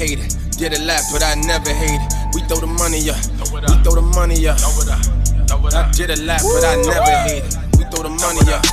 Hated. 0.00 0.32
Did 0.56 0.72
a 0.72 0.80
lot, 0.88 1.04
but 1.12 1.22
I 1.22 1.36
never 1.36 1.68
hated. 1.68 2.00
We 2.32 2.40
throw 2.48 2.56
the 2.56 2.66
money 2.66 3.04
up. 3.12 3.20
We 3.52 3.60
throw 3.84 4.00
the 4.00 4.06
money 4.16 4.48
up. 4.48 4.56
I 4.56 5.92
did 5.92 6.08
a 6.08 6.16
lot, 6.24 6.40
but 6.40 6.64
I 6.64 6.80
never 6.80 7.16
hated. 7.28 7.52
We 7.76 7.84
throw 7.92 8.08
the 8.08 8.12
money 8.16 8.40
up. 8.48 8.64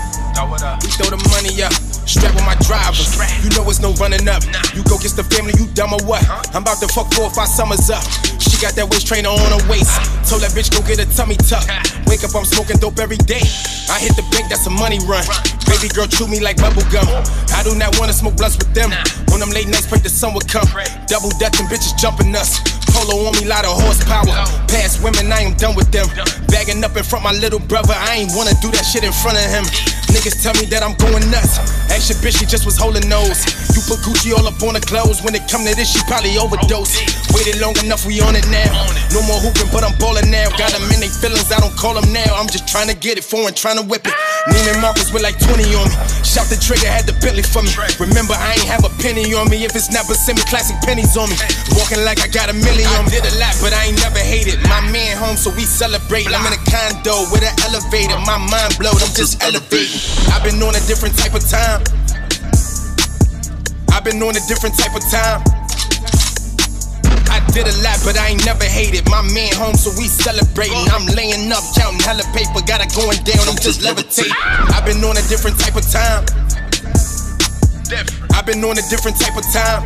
We 0.79 0.89
throw 0.95 1.11
the 1.11 1.19
money 1.35 1.51
up. 1.59 1.73
Strap 2.07 2.31
with 2.31 2.47
my 2.47 2.55
driver. 2.63 3.03
You 3.43 3.51
know 3.51 3.67
it's 3.67 3.83
no 3.83 3.91
running 3.99 4.27
up. 4.31 4.39
You 4.77 4.85
go 4.85 5.01
get 5.01 5.17
the 5.17 5.25
family, 5.25 5.57
you 5.57 5.65
dumb 5.73 5.89
or 5.89 6.03
what? 6.05 6.21
I'm 6.53 6.61
about 6.61 6.77
to 6.85 6.87
fuck 6.93 7.09
four 7.09 7.25
or 7.25 7.33
five 7.33 7.49
summers 7.49 7.89
up. 7.89 8.05
She 8.37 8.61
got 8.61 8.77
that 8.77 8.85
waist 8.85 9.09
trainer 9.09 9.33
on 9.33 9.41
her 9.41 9.65
waist. 9.65 9.89
Told 10.29 10.45
that 10.45 10.53
bitch 10.53 10.69
go 10.69 10.85
get 10.85 11.01
a 11.01 11.09
tummy 11.17 11.33
tuck. 11.33 11.65
Wake 12.05 12.21
up, 12.21 12.37
I'm 12.37 12.45
smoking 12.45 12.77
dope 12.77 13.01
every 13.01 13.17
day. 13.25 13.41
I 13.89 13.97
hit 13.97 14.13
the 14.13 14.21
bank, 14.29 14.53
that's 14.53 14.69
a 14.69 14.73
money 14.77 15.01
run. 15.09 15.25
Baby 15.65 15.89
girl 15.89 16.05
chew 16.05 16.29
me 16.29 16.37
like 16.37 16.61
bubble 16.61 16.85
gum. 16.93 17.09
I 17.57 17.65
do 17.65 17.73
not 17.73 17.97
wanna 17.97 18.13
smoke 18.13 18.37
blunts 18.37 18.61
with 18.61 18.69
them. 18.77 18.93
On 19.33 19.41
them 19.41 19.49
late 19.49 19.65
nights, 19.65 19.89
pray 19.89 19.97
the 19.97 20.13
sun 20.13 20.37
would 20.37 20.45
come. 20.45 20.69
Double 21.09 21.33
dutching 21.41 21.65
bitches 21.73 21.97
jumping 21.97 22.29
us. 22.37 22.61
Polo 22.93 23.25
on 23.25 23.33
me, 23.33 23.49
lot 23.49 23.65
of 23.65 23.81
horsepower. 23.81 24.29
Past 24.69 25.01
women, 25.01 25.33
I 25.33 25.41
am 25.41 25.57
done 25.57 25.73
with 25.73 25.89
them. 25.89 26.05
Bagging 26.53 26.85
up 26.85 26.93
in 26.93 27.01
front 27.01 27.25
my 27.25 27.33
little 27.33 27.65
brother, 27.65 27.97
I 27.97 28.21
ain't 28.21 28.37
wanna 28.37 28.53
do 28.61 28.69
that 28.77 28.85
shit 28.85 29.01
in 29.01 29.13
front 29.25 29.41
of 29.41 29.47
him. 29.49 29.65
Niggas 30.17 30.41
tell 30.41 30.57
me 30.57 30.65
that 30.73 30.81
I'm 30.81 30.97
going 30.97 31.29
nuts. 31.29 31.61
Ask 31.93 32.09
your 32.09 32.17
bitch, 32.17 32.41
she 32.41 32.49
just 32.49 32.65
was 32.65 32.75
holding 32.75 33.07
nose. 33.07 33.45
You 33.77 33.85
put 33.85 34.01
Gucci 34.01 34.33
all 34.33 34.47
up 34.49 34.57
on 34.65 34.73
her 34.73 34.81
clothes. 34.81 35.21
When 35.21 35.35
it 35.35 35.45
come 35.45 35.61
to 35.61 35.75
this, 35.77 35.93
she 35.93 36.01
probably 36.09 36.41
overdosed. 36.41 36.97
Waited 37.37 37.61
long 37.61 37.77
enough, 37.85 38.03
we 38.03 38.19
on 38.25 38.33
it 38.33 38.49
now. 38.49 38.73
No 39.15 39.23
more 39.23 39.39
hooping, 39.39 39.71
but 39.71 39.83
I'm 39.87 39.95
balling 39.97 40.27
now. 40.29 40.51
Got 40.59 40.75
them 40.75 40.83
in 40.91 40.99
they 40.99 41.07
feelings, 41.07 41.47
I 41.51 41.59
don't 41.63 41.75
call 41.75 41.95
them 41.95 42.11
now. 42.11 42.35
I'm 42.35 42.47
just 42.47 42.67
trying 42.67 42.91
to 42.91 42.95
get 42.95 43.17
it 43.17 43.23
foreign, 43.23 43.53
trying 43.53 43.79
to 43.79 43.85
whip 43.85 44.03
it. 44.03 44.15
Neiman 44.51 44.81
Marcus 44.81 45.11
with 45.11 45.23
like 45.23 45.39
20 45.39 45.63
on 45.79 45.87
me. 45.87 45.95
Shot 46.27 46.51
the 46.51 46.59
trigger, 46.59 46.87
had 46.87 47.07
the 47.07 47.15
Bentley 47.23 47.43
for 47.43 47.63
me. 47.63 47.71
Remember, 47.99 48.35
I 48.35 48.59
ain't 48.59 48.67
have 48.67 48.83
a 48.83 48.91
penny 48.99 49.31
on 49.33 49.47
me. 49.47 49.63
If 49.63 49.75
it's 49.75 49.91
not, 49.91 50.07
but 50.07 50.19
send 50.19 50.39
me 50.39 50.43
classic 50.47 50.75
pennies 50.83 51.15
on 51.15 51.31
me. 51.31 51.37
Walking 51.79 52.03
like 52.03 52.19
I 52.19 52.27
got 52.27 52.51
a 52.51 52.55
million 52.55 52.87
on 52.99 53.07
did 53.07 53.23
a 53.23 53.33
lot, 53.39 53.55
but 53.63 53.71
I 53.71 53.87
ain't 53.87 53.99
never 54.03 54.19
hated. 54.19 54.59
My 54.67 54.83
man 54.91 55.15
home, 55.15 55.39
so 55.39 55.51
we 55.55 55.63
celebrate. 55.63 56.27
I'm 56.27 56.43
in 56.43 56.53
a 56.53 56.61
condo 56.67 57.31
with 57.31 57.47
an 57.47 57.55
elevator. 57.63 58.19
My 58.27 58.37
mind 58.37 58.75
blowed, 58.75 58.99
I'm 58.99 59.13
just 59.15 59.39
elevating. 59.39 60.03
I've 60.35 60.43
been 60.43 60.59
on 60.59 60.75
a 60.75 60.83
different 60.83 61.15
type 61.15 61.33
of 61.33 61.43
time. 61.47 61.81
I've 63.91 64.03
been 64.03 64.21
on 64.21 64.35
a 64.35 64.43
different 64.51 64.77
type 64.77 64.93
of 64.93 65.03
time. 65.09 65.56
Did 67.57 67.73
a 67.73 67.81
lot, 67.81 67.97
but 68.05 68.15
I 68.19 68.27
ain't 68.27 68.45
never 68.45 68.65
hated. 68.65 69.09
My 69.09 69.23
man 69.33 69.51
home, 69.55 69.73
so 69.73 69.89
we 69.97 70.05
celebrating. 70.05 70.77
I'm 70.93 71.07
laying 71.17 71.51
up, 71.51 71.63
counting 71.73 71.99
hella 72.05 72.21
paper, 72.29 72.61
got 72.61 72.85
it 72.85 72.93
going 72.93 73.17
down, 73.25 73.49
I'm 73.49 73.57
just 73.57 73.81
levitating. 73.81 74.31
I've 74.77 74.85
been 74.85 75.03
on 75.03 75.17
a 75.17 75.25
different 75.25 75.57
type 75.57 75.75
of 75.75 75.81
time. 75.89 76.21
I've 78.37 78.45
been 78.45 78.63
on 78.63 78.77
a 78.77 78.85
different 78.93 79.17
type 79.19 79.35
of 79.35 79.43
time. 79.49 79.81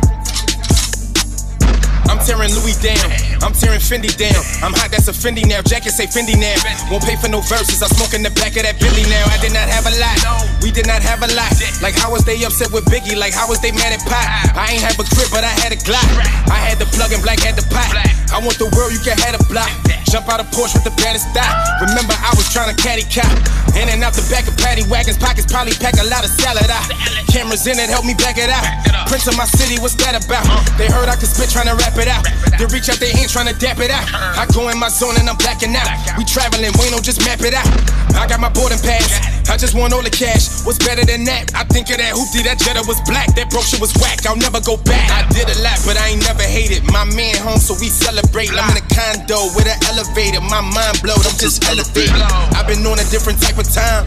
I'm 2.12 2.18
tearing 2.26 2.52
Louis 2.52 2.76
down. 2.76 3.31
I'm 3.42 3.52
tearing 3.52 3.82
Fendi 3.82 4.14
down. 4.14 4.38
I'm 4.62 4.70
hot, 4.70 4.94
that's 4.94 5.10
a 5.10 5.14
Fendi 5.14 5.42
now. 5.42 5.60
Jacket 5.66 5.90
say 5.90 6.06
Fendi 6.06 6.38
now. 6.38 6.54
Won't 6.86 7.02
pay 7.02 7.18
for 7.18 7.26
no 7.26 7.42
verses. 7.42 7.82
I 7.82 7.90
smoke 7.90 8.14
in 8.14 8.22
the 8.22 8.30
back 8.38 8.54
of 8.54 8.62
that 8.62 8.78
Billy 8.78 9.02
now. 9.10 9.26
I 9.34 9.38
did 9.42 9.50
not 9.50 9.66
have 9.66 9.84
a 9.90 9.94
lot. 9.98 10.14
We 10.62 10.70
did 10.70 10.86
not 10.86 11.02
have 11.02 11.26
a 11.26 11.30
lot. 11.34 11.50
Like 11.82 11.98
how 11.98 12.14
was 12.14 12.22
they 12.22 12.38
upset 12.46 12.70
with 12.70 12.86
Biggie? 12.86 13.18
Like 13.18 13.34
how 13.34 13.50
was 13.50 13.58
they 13.58 13.74
mad 13.74 13.90
at 13.90 14.02
Pop? 14.06 14.22
I 14.54 14.78
ain't 14.78 14.84
have 14.86 14.94
a 14.94 15.04
crib, 15.04 15.28
but 15.34 15.42
I 15.42 15.52
had 15.58 15.74
a 15.74 15.78
Glock. 15.82 16.06
I 16.46 16.62
had 16.62 16.78
the 16.78 16.86
plug 16.94 17.10
and 17.10 17.22
black 17.22 17.42
had 17.42 17.58
the 17.58 17.66
pot. 17.74 17.90
I 18.30 18.38
want 18.38 18.56
the 18.62 18.70
world, 18.78 18.94
you 18.94 19.02
can 19.02 19.18
have 19.26 19.34
a 19.34 19.44
block. 19.50 19.68
Jump 20.06 20.28
out 20.28 20.38
of 20.38 20.46
Porsche 20.52 20.76
with 20.76 20.84
the 20.84 20.94
baddest 21.00 21.32
style. 21.32 21.56
Remember, 21.80 22.12
I 22.12 22.30
was 22.36 22.46
trying 22.52 22.68
to 22.68 22.76
caddy 22.76 23.02
cop. 23.08 23.32
In 23.72 23.88
and 23.88 24.04
out 24.04 24.12
the 24.12 24.24
back 24.28 24.44
of 24.44 24.52
paddy 24.60 24.84
wagons. 24.84 25.16
Pockets 25.16 25.48
probably 25.48 25.72
pack 25.80 25.96
a 25.96 26.06
lot 26.12 26.20
of 26.20 26.28
salad 26.28 26.68
out. 26.68 26.84
Cameras 27.32 27.64
in 27.64 27.80
it, 27.80 27.88
help 27.88 28.04
me 28.04 28.12
back 28.12 28.36
it 28.36 28.52
out. 28.52 28.64
Prince 29.08 29.24
of 29.24 29.36
my 29.40 29.48
city, 29.48 29.80
what's 29.80 29.96
that 30.04 30.12
about? 30.12 30.44
They 30.76 30.84
heard 30.84 31.08
I 31.08 31.16
could 31.16 31.32
spit 31.32 31.48
trying 31.48 31.72
to 31.72 31.76
rap 31.80 31.96
it 31.96 32.08
out. 32.12 32.28
They 32.60 32.68
reach 32.68 32.92
out 32.92 33.00
their 33.00 33.12
hand 33.16 33.31
trying 33.32 33.48
to 33.48 33.56
dap 33.56 33.80
it 33.80 33.88
out. 33.88 34.04
I 34.12 34.44
go 34.52 34.68
in 34.68 34.76
my 34.76 34.92
zone 34.92 35.16
and 35.16 35.24
I'm 35.24 35.40
blacking 35.40 35.72
out. 35.72 35.88
We 36.20 36.24
traveling, 36.28 36.68
we 36.76 36.92
don't 36.92 37.00
just 37.00 37.24
map 37.24 37.40
it 37.40 37.56
out. 37.56 37.64
I 38.12 38.28
got 38.28 38.44
my 38.44 38.52
boarding 38.52 38.76
pass. 38.84 39.08
I 39.48 39.56
just 39.56 39.72
want 39.72 39.96
all 39.96 40.04
the 40.04 40.12
cash. 40.12 40.60
What's 40.68 40.76
better 40.76 41.00
than 41.00 41.24
that? 41.24 41.48
I 41.56 41.64
think 41.64 41.88
of 41.88 41.96
that 41.96 42.12
hoopty, 42.12 42.44
that 42.44 42.60
Jetta 42.60 42.84
was 42.84 43.00
black. 43.08 43.32
That 43.34 43.48
broke 43.48 43.64
shit 43.64 43.80
was 43.80 43.96
whack. 43.96 44.28
I'll 44.28 44.36
never 44.36 44.60
go 44.60 44.76
back. 44.84 45.08
I 45.08 45.24
did 45.32 45.48
a 45.48 45.56
lot, 45.64 45.80
but 45.88 45.96
I 45.96 46.12
ain't 46.12 46.20
never 46.20 46.44
hated. 46.44 46.84
My 46.92 47.08
man 47.08 47.40
home, 47.40 47.56
so 47.56 47.72
we 47.80 47.88
celebrate. 47.88 48.52
I'm 48.52 48.68
in 48.76 48.84
a 48.84 48.86
condo 48.92 49.48
with 49.56 49.64
an 49.64 49.80
elevator. 49.88 50.44
My 50.44 50.60
mind 50.60 51.00
blowed, 51.00 51.24
I'm 51.24 51.36
just 51.40 51.64
elevated. 51.64 52.20
I've 52.52 52.68
been 52.68 52.84
on 52.84 53.00
a 53.00 53.06
different 53.08 53.40
type 53.40 53.56
of 53.56 53.64
time. 53.72 54.04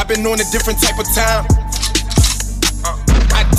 I've 0.00 0.08
been 0.08 0.24
on 0.24 0.40
a 0.40 0.48
different 0.48 0.80
type 0.80 0.96
of 0.96 1.04
time. 1.12 1.61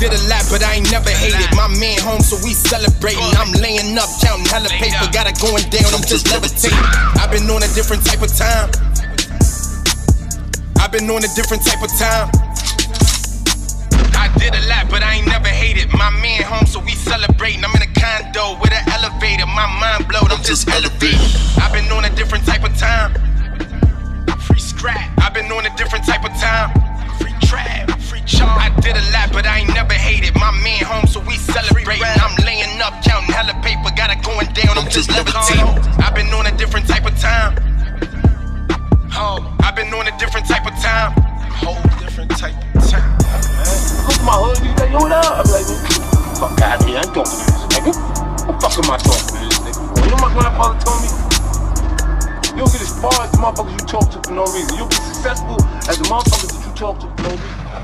Did 0.04 0.20
a 0.20 0.28
lot, 0.28 0.44
but 0.52 0.60
I 0.60 0.76
ain't 0.76 0.92
never 0.92 1.08
hated. 1.08 1.48
My 1.56 1.64
man 1.80 1.96
home, 2.04 2.20
so 2.20 2.36
we 2.44 2.52
celebrating. 2.52 3.24
I'm 3.40 3.48
laying 3.56 3.96
up, 3.96 4.04
counting 4.20 4.44
hella 4.44 4.68
paper, 4.68 5.00
got 5.16 5.24
it 5.24 5.40
going 5.40 5.64
down, 5.72 5.88
I'm 5.96 6.04
just 6.04 6.28
levitating. 6.28 6.76
I've 7.16 7.32
been 7.32 7.48
on 7.48 7.64
a 7.64 7.70
different 7.72 8.04
type 8.04 8.20
of 8.20 8.28
time. 8.36 8.68
I've 10.76 10.92
been 10.92 11.08
on 11.08 11.24
a 11.24 11.30
different 11.32 11.64
type 11.64 11.80
of 11.80 11.88
time. 11.96 12.28
I 14.12 14.28
did 14.36 14.52
a 14.52 14.60
lot, 14.68 14.92
but 14.92 15.00
I 15.00 15.24
ain't 15.24 15.26
never 15.26 15.48
hated. 15.48 15.88
My 15.96 16.12
man 16.20 16.44
home, 16.44 16.68
so 16.68 16.84
we 16.84 16.92
celebrating. 16.92 17.64
I'm 17.64 17.72
in 17.72 17.88
a 17.88 17.92
condo 17.96 18.60
with 18.60 18.76
an 18.76 18.84
elevator. 18.92 19.48
My 19.48 19.64
mind 19.80 20.04
blowed, 20.04 20.28
I'm 20.28 20.44
just 20.44 20.68
elevated. 20.68 21.16
I've 21.56 21.72
been 21.72 21.88
on 21.88 22.04
a 22.04 22.12
different 22.12 22.44
type 22.44 22.60
of 22.60 22.76
time. 22.76 23.16
Free 24.52 24.60
scrap. 24.60 25.16
I've 25.16 25.32
been 25.32 25.48
on 25.48 25.64
a 25.64 25.72
different 25.80 26.04
type 26.04 26.28
of 26.28 26.36
time. 26.36 26.68
Free 27.16 27.32
trap, 27.48 27.88
free 28.24 28.38
charm. 28.38 28.58
I 28.58 28.68
did 28.80 28.96
a 28.96 29.04
lot, 29.12 29.32
but 29.32 29.46
I 29.46 29.60
ain't 29.60 29.74
never 29.74 29.94
hated. 29.94 30.34
My 30.36 30.50
man 30.62 30.84
home, 30.84 31.06
so 31.06 31.20
we 31.20 31.36
celebrating. 31.36 32.02
I'm 32.02 32.36
laying 32.44 32.80
up, 32.80 33.02
counting 33.04 33.32
hella 33.32 33.54
paper, 33.62 33.90
got 33.96 34.10
it 34.10 34.22
going 34.24 34.48
down. 34.52 34.78
I'm 34.78 34.90
just 34.90 35.10
levitating. 35.10 35.66
I've 36.02 36.14
been 36.14 36.32
on 36.34 36.46
a 36.46 36.56
different 36.56 36.88
type 36.88 37.06
of 37.06 37.18
time. 37.18 37.56
I've 39.16 39.76
been 39.76 39.92
on 39.94 40.06
a 40.06 40.18
different 40.18 40.46
type 40.46 40.66
of 40.66 40.74
time. 40.82 41.12
Whole 41.54 41.80
different 41.98 42.30
type 42.36 42.54
of 42.74 42.90
time. 42.90 43.18
Look 44.08 44.20
my 44.22 44.36
hood, 44.36 44.58
you 44.64 44.74
like, 44.74 44.90
yo, 44.90 44.98
what 44.98 45.12
up? 45.12 45.44
I'm 45.44 45.50
like, 45.54 45.66
fuck 46.36 46.60
out 46.60 46.82
here, 46.84 46.98
I 46.98 47.06
ain't 47.06 47.14
talking 47.14 47.30
to 47.30 47.46
this 47.46 47.62
nigga. 47.70 47.92
What 48.44 48.60
the 48.60 48.68
fuck 48.68 48.84
am 48.84 48.90
I 48.90 48.98
talking 48.98 49.28
to 49.28 49.38
this 49.46 49.58
nigga? 49.62 50.04
You 50.04 50.10
know 50.10 50.18
what 50.18 50.34
my 50.34 50.34
grandfather 50.34 50.76
told 50.82 50.98
me? 51.00 51.08
You 52.54 52.62
don't 52.62 52.70
get 52.70 52.82
as 52.82 52.94
far 53.00 53.14
as 53.22 53.30
the 53.32 53.38
motherfuckers 53.38 53.74
you 53.74 53.86
talk 53.86 54.06
to 54.12 54.18
for 54.22 54.34
no 54.34 54.44
reason. 54.50 54.76
You'll 54.76 54.90
be 54.90 54.94
successful 54.94 55.58
as 55.88 55.98
the 55.98 56.06
motherfuckers 56.10 56.50
that 56.54 56.62
you 56.66 56.74
talk 56.74 56.98
to 57.00 57.06
for 57.06 57.22
no 57.22 57.30
reason. 57.30 57.83